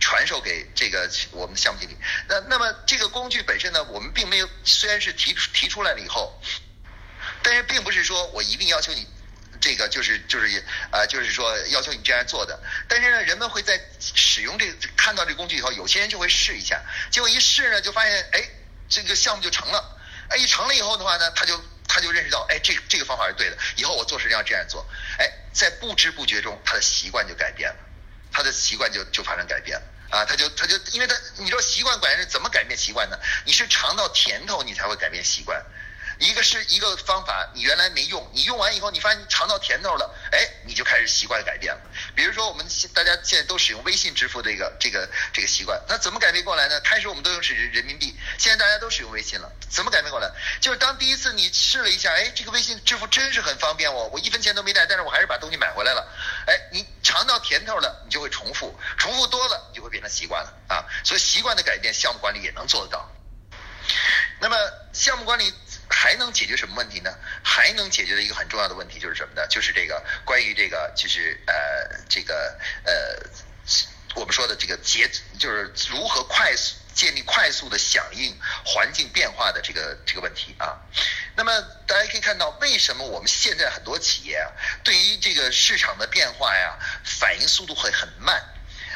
[0.00, 1.96] 传授给这个我们的项目经理。
[2.28, 6.40] 那那么这个工具本身呢，我们并没有，虽然是提出提出来了以后，
[7.42, 9.06] 但是并不是说我一定要求你
[9.60, 12.58] 这个就是就是啊，就是说要求你这样做的。
[12.88, 18.48] 但是呢，人们会在使用这看到这工具以后，有些人就会试一下，结果一试呢，就发现哎，
[18.88, 19.98] 这个项目就成了。
[20.28, 24.84] 哎，一成了以后的话呢，他就他就认识到，哎，这这个方法是对的，以后我做事情要这样做。
[25.18, 27.76] 哎，在不知不觉中，他的习惯就改变了。
[28.36, 33.18] 他的习惯就就发生改变了啊，他就他就因为他你说习惯改变怎么改变习惯呢？
[33.46, 35.64] 你是尝到甜头，你才会改变习惯。
[36.18, 41.80] 一个是一个方法，你原来没用，你用完以后，你发现你尝到甜头了，哎，你就开始习惯改变了。
[42.14, 46.80] 比如说，我们大家现在都使用微信支付这个这个这个习惯，那怎么改变过来呢？
[46.80, 50.30] 开始我们都用是人民币，现在大家都使用微信了，怎么改变过来？
[50.60, 56.08] 就是当第一次你试了一下，哎，这个微信支付真是很方便哦，我一分钱都没带，但是我还是把东西买回来了，
[56.46, 60.84] 哎，你尝到甜头了，你就会重复，重复多了，你就会变成习惯了啊。
[61.04, 63.06] 所以习惯的改变，项目管理也能做得到。
[64.40, 64.56] 那么
[64.94, 65.52] 项目管理。
[65.88, 67.16] 还能解决什么问题呢？
[67.42, 69.46] 还能解决的一个很重要的问题就是什么呢？
[69.48, 72.92] 就是这个关于这个，就是呃，这个呃，
[74.14, 80.76] 我们说的这个节，就是如何快速建立快速的响应环境变化的这个这个问题啊。
[81.36, 81.52] 那么
[81.86, 84.50] 大家可以看到，为什么我们现在很多企业啊，
[84.82, 88.36] 对于这个市场的变化呀，反应速度会很慢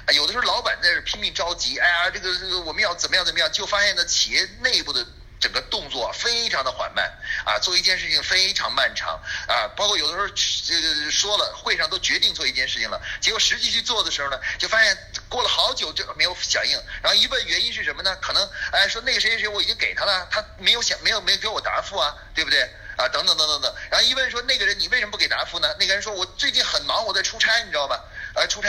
[0.07, 0.13] 啊？
[0.13, 5.07] 有的时候老板在这拼命着急，哎呀，这个这个我们要怎么样怎么样，就发现呢，企业内部的。
[5.41, 7.11] 整个动作非常的缓慢
[7.47, 14.97] 啊，做一件事情非常漫长啊，包括有的时候这个说了会上都决定做一件事情了，结果实际去做的时候呢，就发现
[15.31, 18.15] 过了好久就没有响应，然后一问原因是什么呢？
[18.21, 22.61] 可能哎说那个谁谁谁我已经给他了，他没有想没有没有给我答复啊，对不对
[22.99, 23.09] 啊？
[23.09, 25.75] 等等等等等，然后一问说那个人你为什么不给答复呢？
[25.81, 28.05] 那个人说我最近很忙，我在出差，你知道吧？
[28.35, 28.69] 呃出差，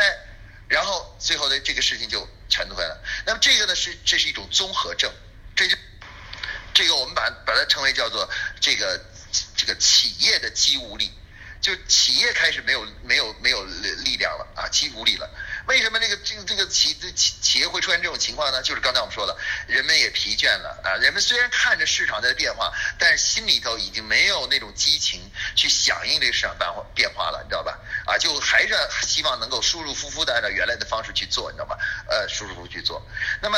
[0.69, 2.97] 然后最后的这个事情就全都坏了。
[3.25, 5.11] 那么这个呢是这是一种综合症，
[5.53, 5.75] 这就。
[6.73, 8.29] 这个我们把把它称为叫做
[8.59, 8.99] 这个
[9.55, 11.11] 这个企业的肌无力，
[11.61, 13.63] 就企业开始没有没有没有
[14.03, 15.29] 力量了啊，肌无力了。
[15.67, 18.61] 为什么这个这个这个企企企业会出现这种情况呢？
[18.63, 20.95] 就是刚才我们说的，人们也疲倦了啊。
[20.99, 25.21] 人们虽然看着市场在变化，但是心里头已经没有那种激情
[25.55, 27.77] 去响应这个市场变化变化了，你知道吧？
[28.05, 31.77] 啊，就还是希望能够舒舒服服的按照原来的方式去做，你知道吗？
[32.07, 33.05] 呃，舒舒服服去做。
[33.41, 33.57] 那么。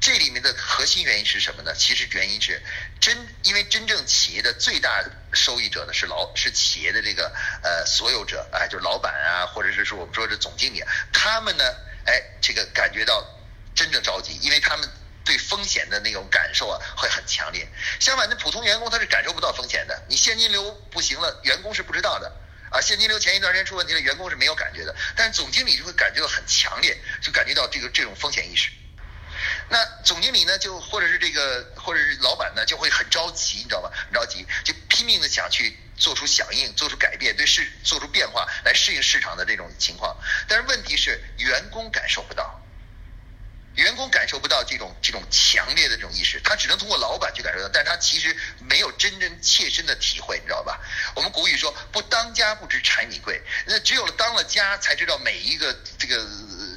[0.00, 1.74] 这里面的核心原因是什么呢？
[1.74, 2.62] 其实原因是
[2.98, 7.30] 真，因为真正企业的最大受益者呢是老是企业的这个
[7.62, 10.82] 呃所有者，哎，就是老板啊，或者是说我们说这总经理，
[11.12, 11.64] 他们呢，
[12.06, 13.22] 哎，这个感觉到
[13.74, 14.88] 真正着急，因为他们
[15.22, 17.68] 对风险的那种感受啊会很强烈。
[18.00, 22.32] 相反，那普通员工他是感受不到风险的，你现金流不行了，员工是不知道的
[22.70, 28.70] 啊，现金流前一段时间出问题了，员工是没有感觉的，但总经理就会感觉到很强烈，就感觉到这个这种风险意识。
[29.72, 33.88] 那总经理呢，就或者是这个，或者是老板呢，就会很着急，你知道吗？
[33.94, 40.16] 很着急，就拼命的想去做出响应，做出改变，对市做出变化，来适应市场的这种情况。
[40.48, 42.60] 但是问题是，员工感受不到，
[43.76, 48.36] 员工感受不到这种这种强烈的这种意识，他只能通过老板去感受到，但是他其实
[48.68, 50.80] 没有真正切身的体会，你知道吧？
[51.14, 56.26] 我们古语说，不当家不知柴米贵，那只有当了家，才知道每一个这个。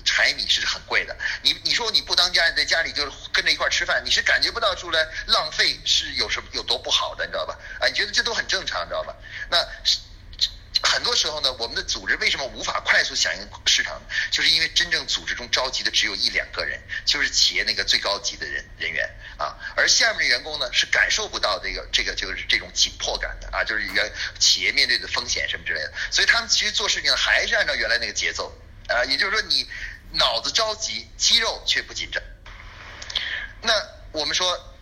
[0.04, 7.58] 柴米是很贵的，你你说你不当家，你在家里就是跟着一块吃饭，你是感觉不到出来浪费是有什么有多不好的，你知道吧？
[7.80, 9.16] 啊，你觉得这都很正常，你知道吧？
[9.50, 9.58] 那
[10.86, 14.02] 很多时候呢，我们的组织为什么无法快速响应市场？
[14.30, 28.54] 就是因为真正组织中着急的只有一两个人，就是企业那个最高级的人人员啊，而下面的员工呢是感受不到这个这个就是这种紧迫感的啊，就是原企业面对的风险什么之类的，所以他们其实做事情还是按照原来那个节奏
[28.90, 29.66] 啊，也就是说你。
[30.14, 32.22] 脑子着急，肌肉却不紧张。
[33.62, 33.74] 那
[34.12, 34.76] 我们说，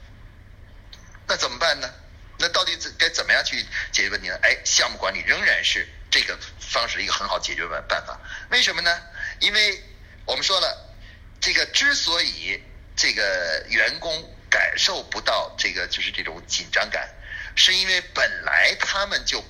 [1.28, 1.90] 那怎么办呢？
[2.38, 4.38] 那到底该怎么样去解决问题呢？
[4.42, 8.20] 哎，项目管理仍然是这个方式一个很好解决办办法。
[8.50, 9.02] 为什么呢？
[9.40, 9.84] 因为
[10.26, 10.96] 我们说了，
[11.40, 12.62] 这个之所以
[12.96, 17.10] 这个员工感受不到这个就是这种紧张感，
[17.56, 19.44] 是因为本来他们就。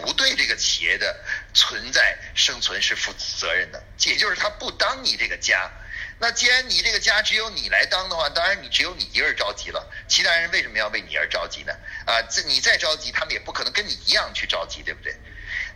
[0.00, 1.22] 不对这个企业的
[1.54, 5.70] 存在生存是负责任的，也就是他不当你这个家。
[6.18, 9.90] 那既然你这个家只有你来当的话，当然你只有你一个人着急了。
[10.06, 11.72] 其他人为什么要为你而着急呢？
[12.06, 15.16] 啊，这你再着急，他们也不可能跟你一样去着急，对不对？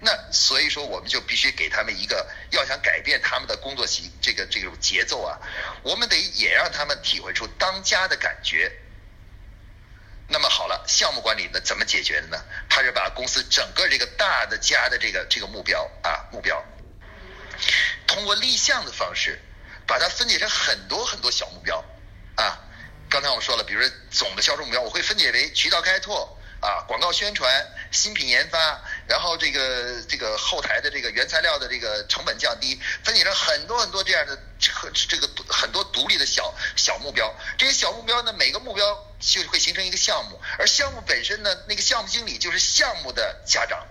[0.01, 5.37] 那所以说，我们就必须给他们一个，要想改变他们的工作习这个这种节奏啊，
[5.83, 8.71] 我们得也让他们体会出当家的感觉。
[10.29, 12.37] 那么好了，项目管理呢怎么解决的呢？
[12.69, 16.65] 它是把公司整个这个大的家的这个这个目标啊目标，
[18.07, 19.41] 通过立项的方式，
[19.87, 21.85] 把它分解成很多很多小目标
[22.35, 22.59] 啊。
[23.09, 27.49] 刚才我说了，比如说总的销售目标，我会分解为渠道开拓啊、广告宣传、
[27.93, 37.35] 新品研发，然后这个这个后台的这个原材料的这个成本降低，分解成很多很多这样的这个很多独立的小小目标。
[37.59, 39.03] 这些小目标呢，每个目标。
[39.19, 43.87] 就会形成一个项目，而项目本身呢，那个项目经理就是项目的家长，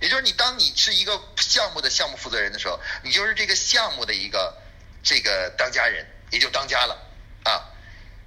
[0.00, 4.56] 也就是你当你是一个项目的项目负责人的时候，你就是这个项目的一个
[5.02, 6.96] 这个当家人，也就当家了
[7.42, 7.66] 啊。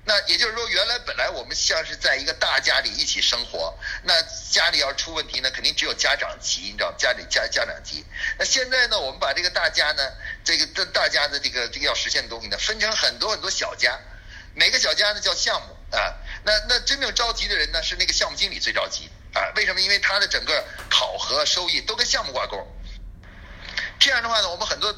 [0.08, 4.14] 那也就是说，原来本来我们像是在一个大家里一起生活，那
[4.50, 8.06] 家里要出问题呢，肯定只有家长急，你知道家里家家长急。
[8.40, 10.04] 那现在呢，我们把这个大家呢，
[10.46, 14.00] 这个大家的这个这个要实现的东西呢，分成很多很多小家，
[14.56, 15.76] 每个小家呢叫项目。
[15.90, 19.40] 啊，那那真正着急的人呢，是那个项目经理最着急啊？
[19.56, 19.80] 为什么？
[19.80, 22.66] 因为他的整个考核收益都跟项目挂钩。
[23.98, 24.94] 这样的话呢，我们很多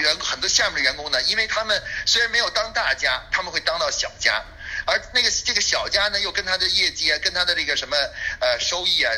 [0.00, 4.42] 员很多下面的员工呢，因为他们虽然没有当大家，他们会当到小家，
[4.86, 7.96] 而那个这个小家呢，又跟他的业绩啊，跟他的这个什么
[8.40, 9.12] 呃收益啊、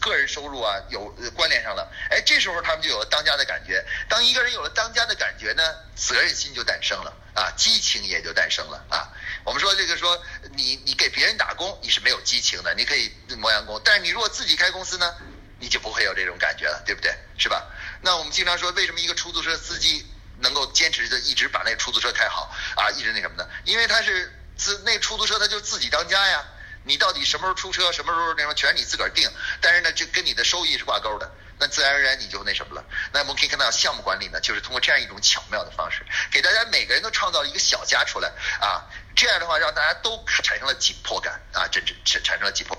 [0.00, 1.90] 个人收入啊有关联上了。
[2.10, 3.84] 哎，这时候他们就有了当家的感觉。
[4.08, 5.62] 当一个人有了当家的感觉呢，
[5.94, 9.12] 责任心就诞生了啊，激情也就诞生了啊。
[9.44, 10.20] 我们说这个说
[10.56, 15.14] 你你给别人打工你是没有激情的，你可以磨洋工，但是你如果自己开公司呢，
[15.60, 17.14] 你就不会有这种感觉了，对不对？
[17.38, 17.64] 是吧？
[18.00, 20.06] 那我们经常说，为什么一个出租车司机
[20.38, 23.48] 能够坚持着一直把那出租车开好啊，一直那什么呢？
[23.64, 26.44] 因为他是自那出租车他就自己当家呀，
[26.84, 29.30] 你到底什么时候出车，什么时候那什么，全是你自个儿定，
[29.60, 31.30] 但是呢，就跟你的收益是挂钩的。
[31.58, 32.84] 那自然而然你就那什么了。
[33.12, 38.28] 那我们可以看到，项目管理呢，就是通过这样一种巧妙的方式，给大家每个人都创造一个小家出来
[38.60, 38.84] 啊。
[39.14, 42.76] 这样的话，让大家都产生了紧迫感啊，这这产产生了紧迫。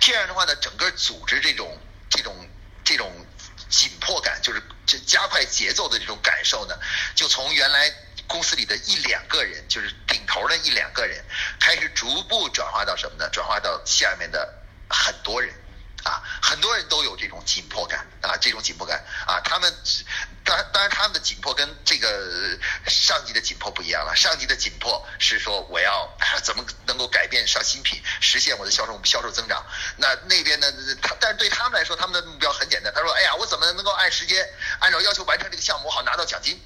[0.00, 2.48] 这样的话呢，整个组织这种这种
[2.82, 3.12] 这种
[3.68, 6.74] 紧迫感，就是这加快节奏的这种感受呢，
[7.14, 7.92] 就从原来
[8.26, 11.24] 公司里的一两个人，就是顶头的一两个人，
[11.60, 13.28] 开始逐步转化到什么呢？
[13.30, 14.52] 转化到下面的
[14.88, 15.54] 很多人。
[16.44, 19.74] 很多人都有这种紧迫感啊，这种紧迫感啊，他们
[20.44, 24.14] 当然当然他们的紧迫跟这个上级的紧迫不一样了。
[24.14, 26.06] 上级的紧迫是说我要
[26.42, 29.64] 怎么能够改变上新品，实现我的销售销售增长。
[29.96, 30.70] 那那边呢，
[31.00, 32.92] 他但是对他们来说，他们的目标很简单。
[32.94, 34.46] 他说，哎呀，我怎么能够按时间
[34.80, 36.60] 按照要求完成这个项目，好拿到奖金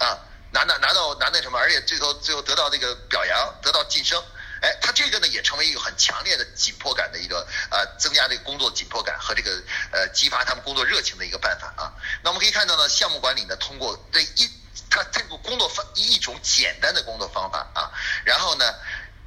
[0.00, 0.20] 啊，
[0.50, 4.22] 拿拿拿到拿那什么，而且最后最后得到这个表扬，得到晋升。
[4.64, 9.62] 哎，他这个呢也成为一个很强烈的紧迫感的一个呃，增加这个工作紧迫感和这个
[9.92, 11.92] 呃激发他们工作热情的一个办法啊。
[12.22, 14.50] 那我们可以看到呢，项目管理呢通过这一
[14.88, 17.92] 他这个工作方一种简单的工作方法啊，
[18.24, 18.64] 然后呢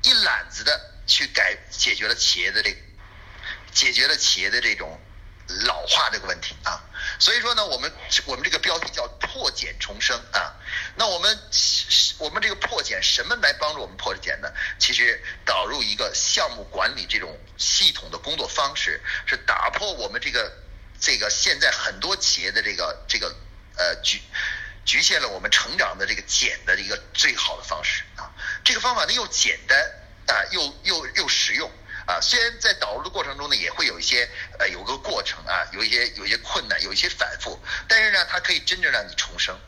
[0.01, 2.75] 一揽子的去改解决了企业的这
[3.71, 4.99] 解决了企业的这种
[5.65, 6.83] 老化这个问题啊。
[7.19, 7.91] 所以说呢，我们
[8.25, 10.53] 我们这个标题叫破茧重生啊。
[10.95, 11.39] 那我们
[12.19, 14.51] 我们这个破茧什么来帮助我们破茧呢？
[14.77, 20.51] 其实导入一个项目管理这种系统的工作方式，是打破我们这个
[20.99, 23.35] 这个现在很多企业的这个这个
[23.77, 24.21] 呃局
[24.85, 28.31] 局限了我们成长的这个茧的一个最好的方式啊。
[28.63, 29.79] 这个方法呢又简单
[30.27, 31.71] 啊又又又实用。
[32.07, 34.27] 啊，虽然在导入的过程中呢，也会有一些
[34.57, 39.59] 呃有个过程啊，有一些有一些困难，有一些反复，但是呢，它可以真正让你重生。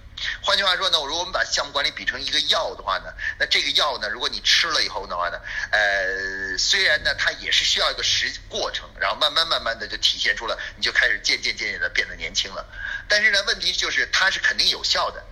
[0.42, 5.40] 换句话说呢，如果我们把项目管理比成一个药的话呢，那这个药呢，如果你吃了以后的话呢，
[5.72, 12.66] 呃，虽然呢它也是需要一个时过程，然后慢慢慢慢的就体现出了，你就开始渐渐渐渐的变得年轻了。
[13.08, 15.24] 但是呢，问题就是它是肯定有效的。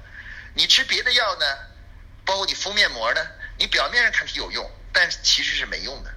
[0.55, 1.45] 你吃别的药呢，
[2.25, 3.27] 包括你敷面膜呢，
[3.57, 6.13] 你表面上看是有用，但其实是没用的。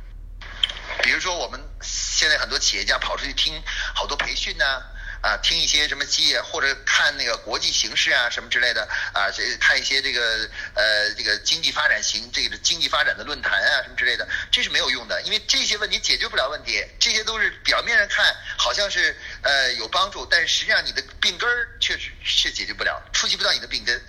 [1.03, 3.63] 比如说，我们现在很多企业家跑出去听
[3.95, 4.83] 好多培训呐，
[5.23, 24.01] 啊，听一些什么企业或者看那个国际形势啊什么之类的啊，这看一些这个呃这个经济发展型这个经济发展的论坛啊什么之类的，这是没有用的，因为这些问题解决不了问题，这些都是表面上看好像是呃有帮助，但是实际上你的病根儿确实是解决不了，触及不到你的病根。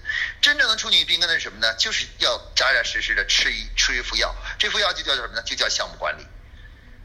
[0.42, 1.74] 真正能触及病根的是什么呢？
[1.76, 5.42] 就是要扎扎实实的吃一吃一副药，这副药就叫做什么呢？
[5.44, 6.28] 就叫项目管理。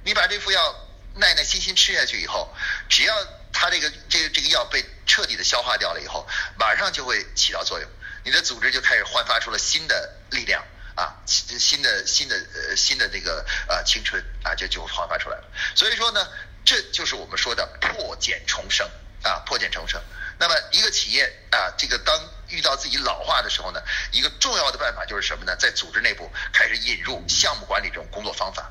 [0.06, 0.86] 你把这副药
[1.16, 2.48] 耐耐心心吃下去以后，
[2.88, 3.12] 只要
[3.52, 6.24] 它这个这个这个药被彻底的消化掉了以后，
[6.56, 7.90] 马上就会起到作用，
[8.22, 15.44] 你的组织就开始焕发出了新的力量啊，新的新的呃新的这个呃青春啊，就就焕发出来了。
[15.74, 16.24] 所以说呢，
[16.64, 18.88] 这就是我们说的破茧重生
[19.24, 20.00] 啊，破茧重生。
[20.38, 22.16] 那么一个企业啊，这个当
[22.50, 23.82] 遇到自己老化的时候呢，
[24.12, 25.56] 一个重要的办法就是什么呢？
[25.56, 28.70] 在组织内部开始引入项目管理这种工作方法。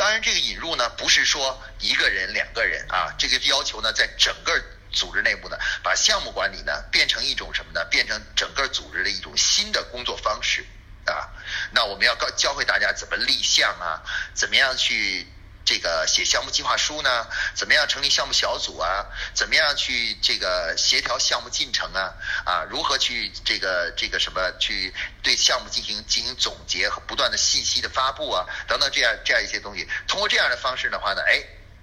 [0.00, 4.58] 当然，这个引入呢，不是说一个人、两个人啊，这个要求呢，在整个
[4.90, 7.84] 组织内部呢，把项目管理呢变成一种什么呢？
[7.90, 10.64] 变成整个组织的一种新的工作方式
[11.04, 11.28] 啊。
[11.72, 14.00] 那我们要告教会大家怎么立项啊，
[14.32, 15.26] 怎么样去。
[15.64, 19.06] 这个写项目计划书呢，怎么样成立项目小组啊？
[19.34, 22.12] 怎么样去这个协调项目进程啊？
[22.44, 24.92] 啊，如何去这个这个什么去
[25.22, 28.44] 对项目进行进行总结和不断的信息的发布啊？
[28.66, 31.40] 等等这样这样一些东西，通过这样的方式的话呢，哎，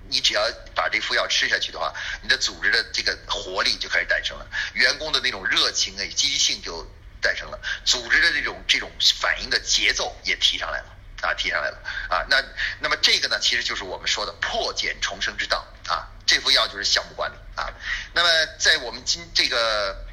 [0.10, 0.42] 你只要
[0.76, 6.86] 把这副药吃下去的话，你的组织的这个活力就开始诞生了，员工的那种热情啊、积极性就
[7.22, 10.97] 诞生了，组织的这种这种反应的节奏也提上来了。
[11.22, 11.78] 啊，提上来了
[12.10, 12.44] 啊，那
[12.80, 17.74] 那么这个呢，其实就是我们说的破茧重生之道啊，这副药就是项目管理啊。
[18.14, 20.06] 那么在我们今这个，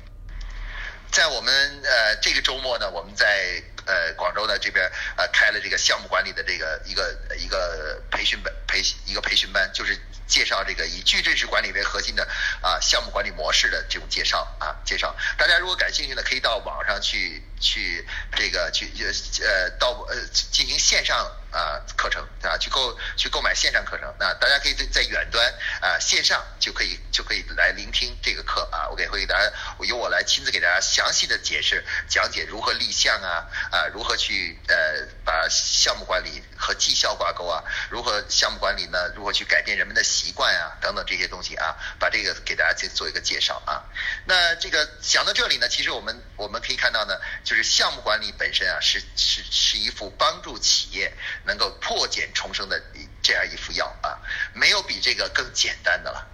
[1.11, 12.27] 在我们呃这个周末呢，我们在呃广州呢这边呃开了这个项目管理的这个一个一个培训班培一个培训班，就是介绍这个以矩阵式管理为核心的
[12.61, 15.15] 啊项目管理模式的这种介绍啊介绍。
[15.37, 18.07] 大家如果感兴趣呢，可以到网上去去
[18.37, 18.91] 这个去
[19.43, 21.31] 呃到呃进行线上。
[21.55, 29.53] 啊，课程啊，去购去购买线上课程，那大家可以在在远端啊线上就可以就可以来聆听这个课啊，我给会给大家
[29.87, 34.75] 由我来亲自给大家详细的解释讲解如何立项啊啊，如何去呃
[35.25, 39.13] 把项目管理和绩效挂钩啊，如何项目管理呢？
[39.17, 43.83] 如何去改变人们的习惯啊等等这些东西啊，把这个给大家去做一个介绍啊。
[44.27, 51.13] 那这个讲到这里呢，其实我们我们可以看到呢，就是项目管理本身啊是是是一副帮助企业。
[51.47, 52.83] 能够破茧重生的
[53.23, 54.19] 这样一副药啊，
[54.53, 56.27] 没有比这个更简单的了。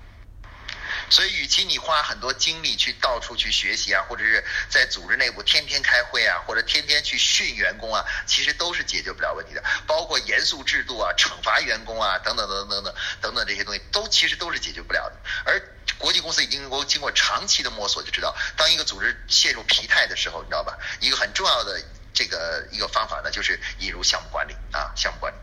[1.10, 9.62] 所以与其你花很多精力去到处去学习啊，或者是在组织内部天天开会啊，或者天天去训员工啊，其实都是解决不了问题的。
[9.86, 15.16] 包括严肃制度啊，惩罚员工啊，等等等等等等等等这些东西，都其实都是解决不了的。
[15.44, 15.60] 而
[15.98, 21.82] 国际公司已经能够经过长期的摸索，就知道当一个组织陷入疲态的时候，你知道吧，一个很重要的
[22.14, 25.36] 这个一个方法呢，就是引入项目管理啊，项目管理。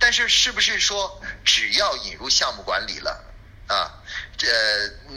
[0.00, 3.30] 但是是不是说只要引入项目管理了。
[3.66, 3.90] 啊，
[4.36, 4.46] 这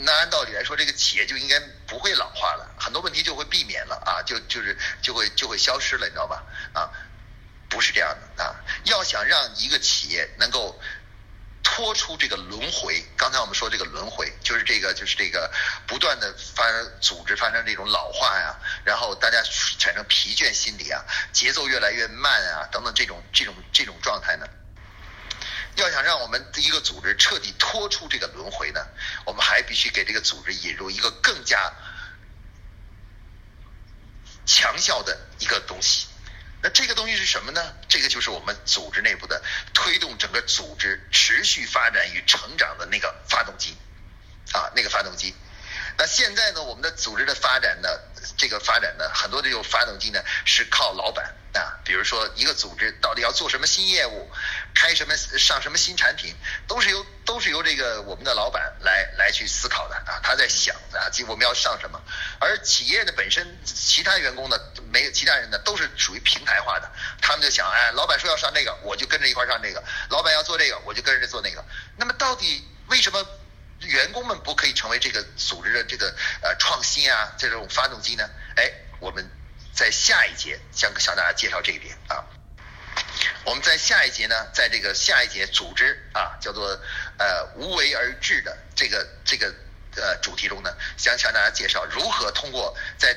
[0.04, 6.42] 那按道理来说，这个企业就应该不会老化了，很多问题就会避免了啊，就就是就会就会消失了，你知道吧？
[6.72, 6.90] 啊，
[7.68, 10.80] 不是这样的啊，要想让一个企业能够。
[11.70, 15.52] 脱出这个轮回，刚才我们说这个轮回，就是这个，就是这个
[15.86, 16.64] 不断的发
[17.00, 19.40] 组织发生这种老化呀，然后大家
[19.78, 24.46] 产生疲倦心理啊，节奏越来越慢啊，等等这种这种这种状态呢，
[25.82, 28.86] 要想让我们一个组织彻底脱出这个轮回呢，
[29.24, 31.72] 我们还必须给这个组织引入一个更加
[34.44, 36.08] 强效的一个东西。
[36.60, 37.74] 那这个东西是什么呢？
[37.88, 39.40] 这个就是我们组织内部的
[39.72, 43.76] 推动整个组织持续发展与成长的那个发动机，
[44.52, 45.34] 啊，那个发动机。
[45.96, 47.88] 那现在呢，我们的组织的发展呢，
[48.36, 51.78] 这个发展呢，很多的这种发动机呢，是靠老板啊。
[51.84, 54.30] 比如说，一个组织到底要做什么新业务，
[54.78, 56.32] 开什么上什么新产品，
[56.68, 60.20] 都是由都是由这个我们的老板来来去思考的啊。
[60.22, 62.00] 他在想啊，即我们要上什么。
[62.38, 64.56] 而企业的本身，其他员工呢，
[64.92, 66.88] 没有其他人呢，都是属于平台化的。
[67.20, 71.64] 他们就想，哎，老板说要上这个，我就跟着一块上这个；老板要做这个，我就跟着做那个。
[71.96, 73.26] 那么，到底为什么？
[73.82, 76.12] 员工们不可以成为这个组织的这个
[76.42, 78.28] 呃创新啊这种发动机呢？
[78.56, 78.68] 哎，
[78.98, 79.24] 我们
[79.72, 82.37] 在下一节将向大家介绍这一点啊。
[83.44, 86.68] 我们在下一节呢，在这个下一节组织啊叫做
[87.18, 89.54] 呃无为而治的这个这个
[89.96, 93.16] 呃主题中呢，将向大家介绍如何通过在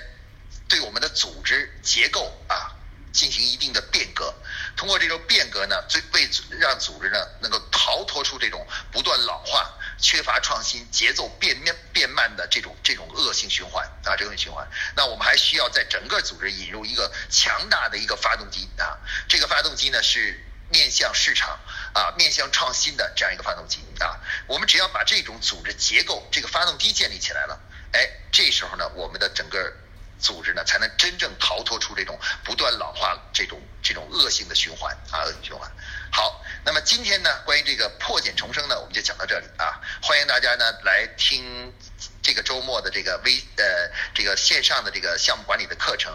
[0.67, 2.71] 对我们的组织结构啊
[3.11, 4.33] 进行一定的变革，
[4.77, 6.29] 通过这种变革呢，最为
[6.59, 9.69] 让组织呢能够逃脱出这种不断老化。
[9.97, 14.67] 缺乏创新、节奏变面变慢的这种这种恶性循环啊，这种循环。
[14.95, 21.59] 那我们还需要在整个组织引入一个强大的一个发动机啊，这个发动机呢是面向市场
[21.93, 24.19] 啊、面向创新的这样一个发动机啊。
[24.47, 27.59] 我们只要把这种组织结构、这个发动机建立起来了，
[27.91, 29.73] 哎，这时候呢，我们的整个
[30.21, 35.69] 组织呢才能真正逃脱出这种不断老化这种这种恶性的循环啊，恶性循环。
[36.11, 36.37] 好。
[36.63, 39.81] 那么今天呢，关于这个破茧重生呢，我们就讲到这里啊。
[39.99, 41.73] 欢迎大家呢来听
[42.21, 46.13] 这个周末的这个微呃这个线上的这个项目管理的课程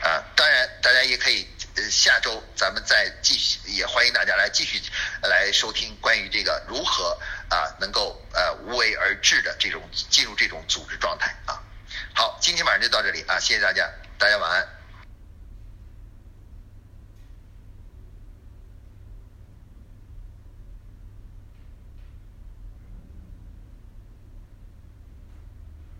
[0.00, 0.22] 啊。
[0.36, 4.80] 当然，大家也可以呃下周咱们再继续，也欢迎大家来继续
[5.22, 11.60] 来收听关于这个如何啊能够呃无为而治的这种进入这种组织状态啊。
[12.18, 13.88] 好，今天晚上就到这里啊，谢谢大家，
[14.18, 14.77] 大家晚安。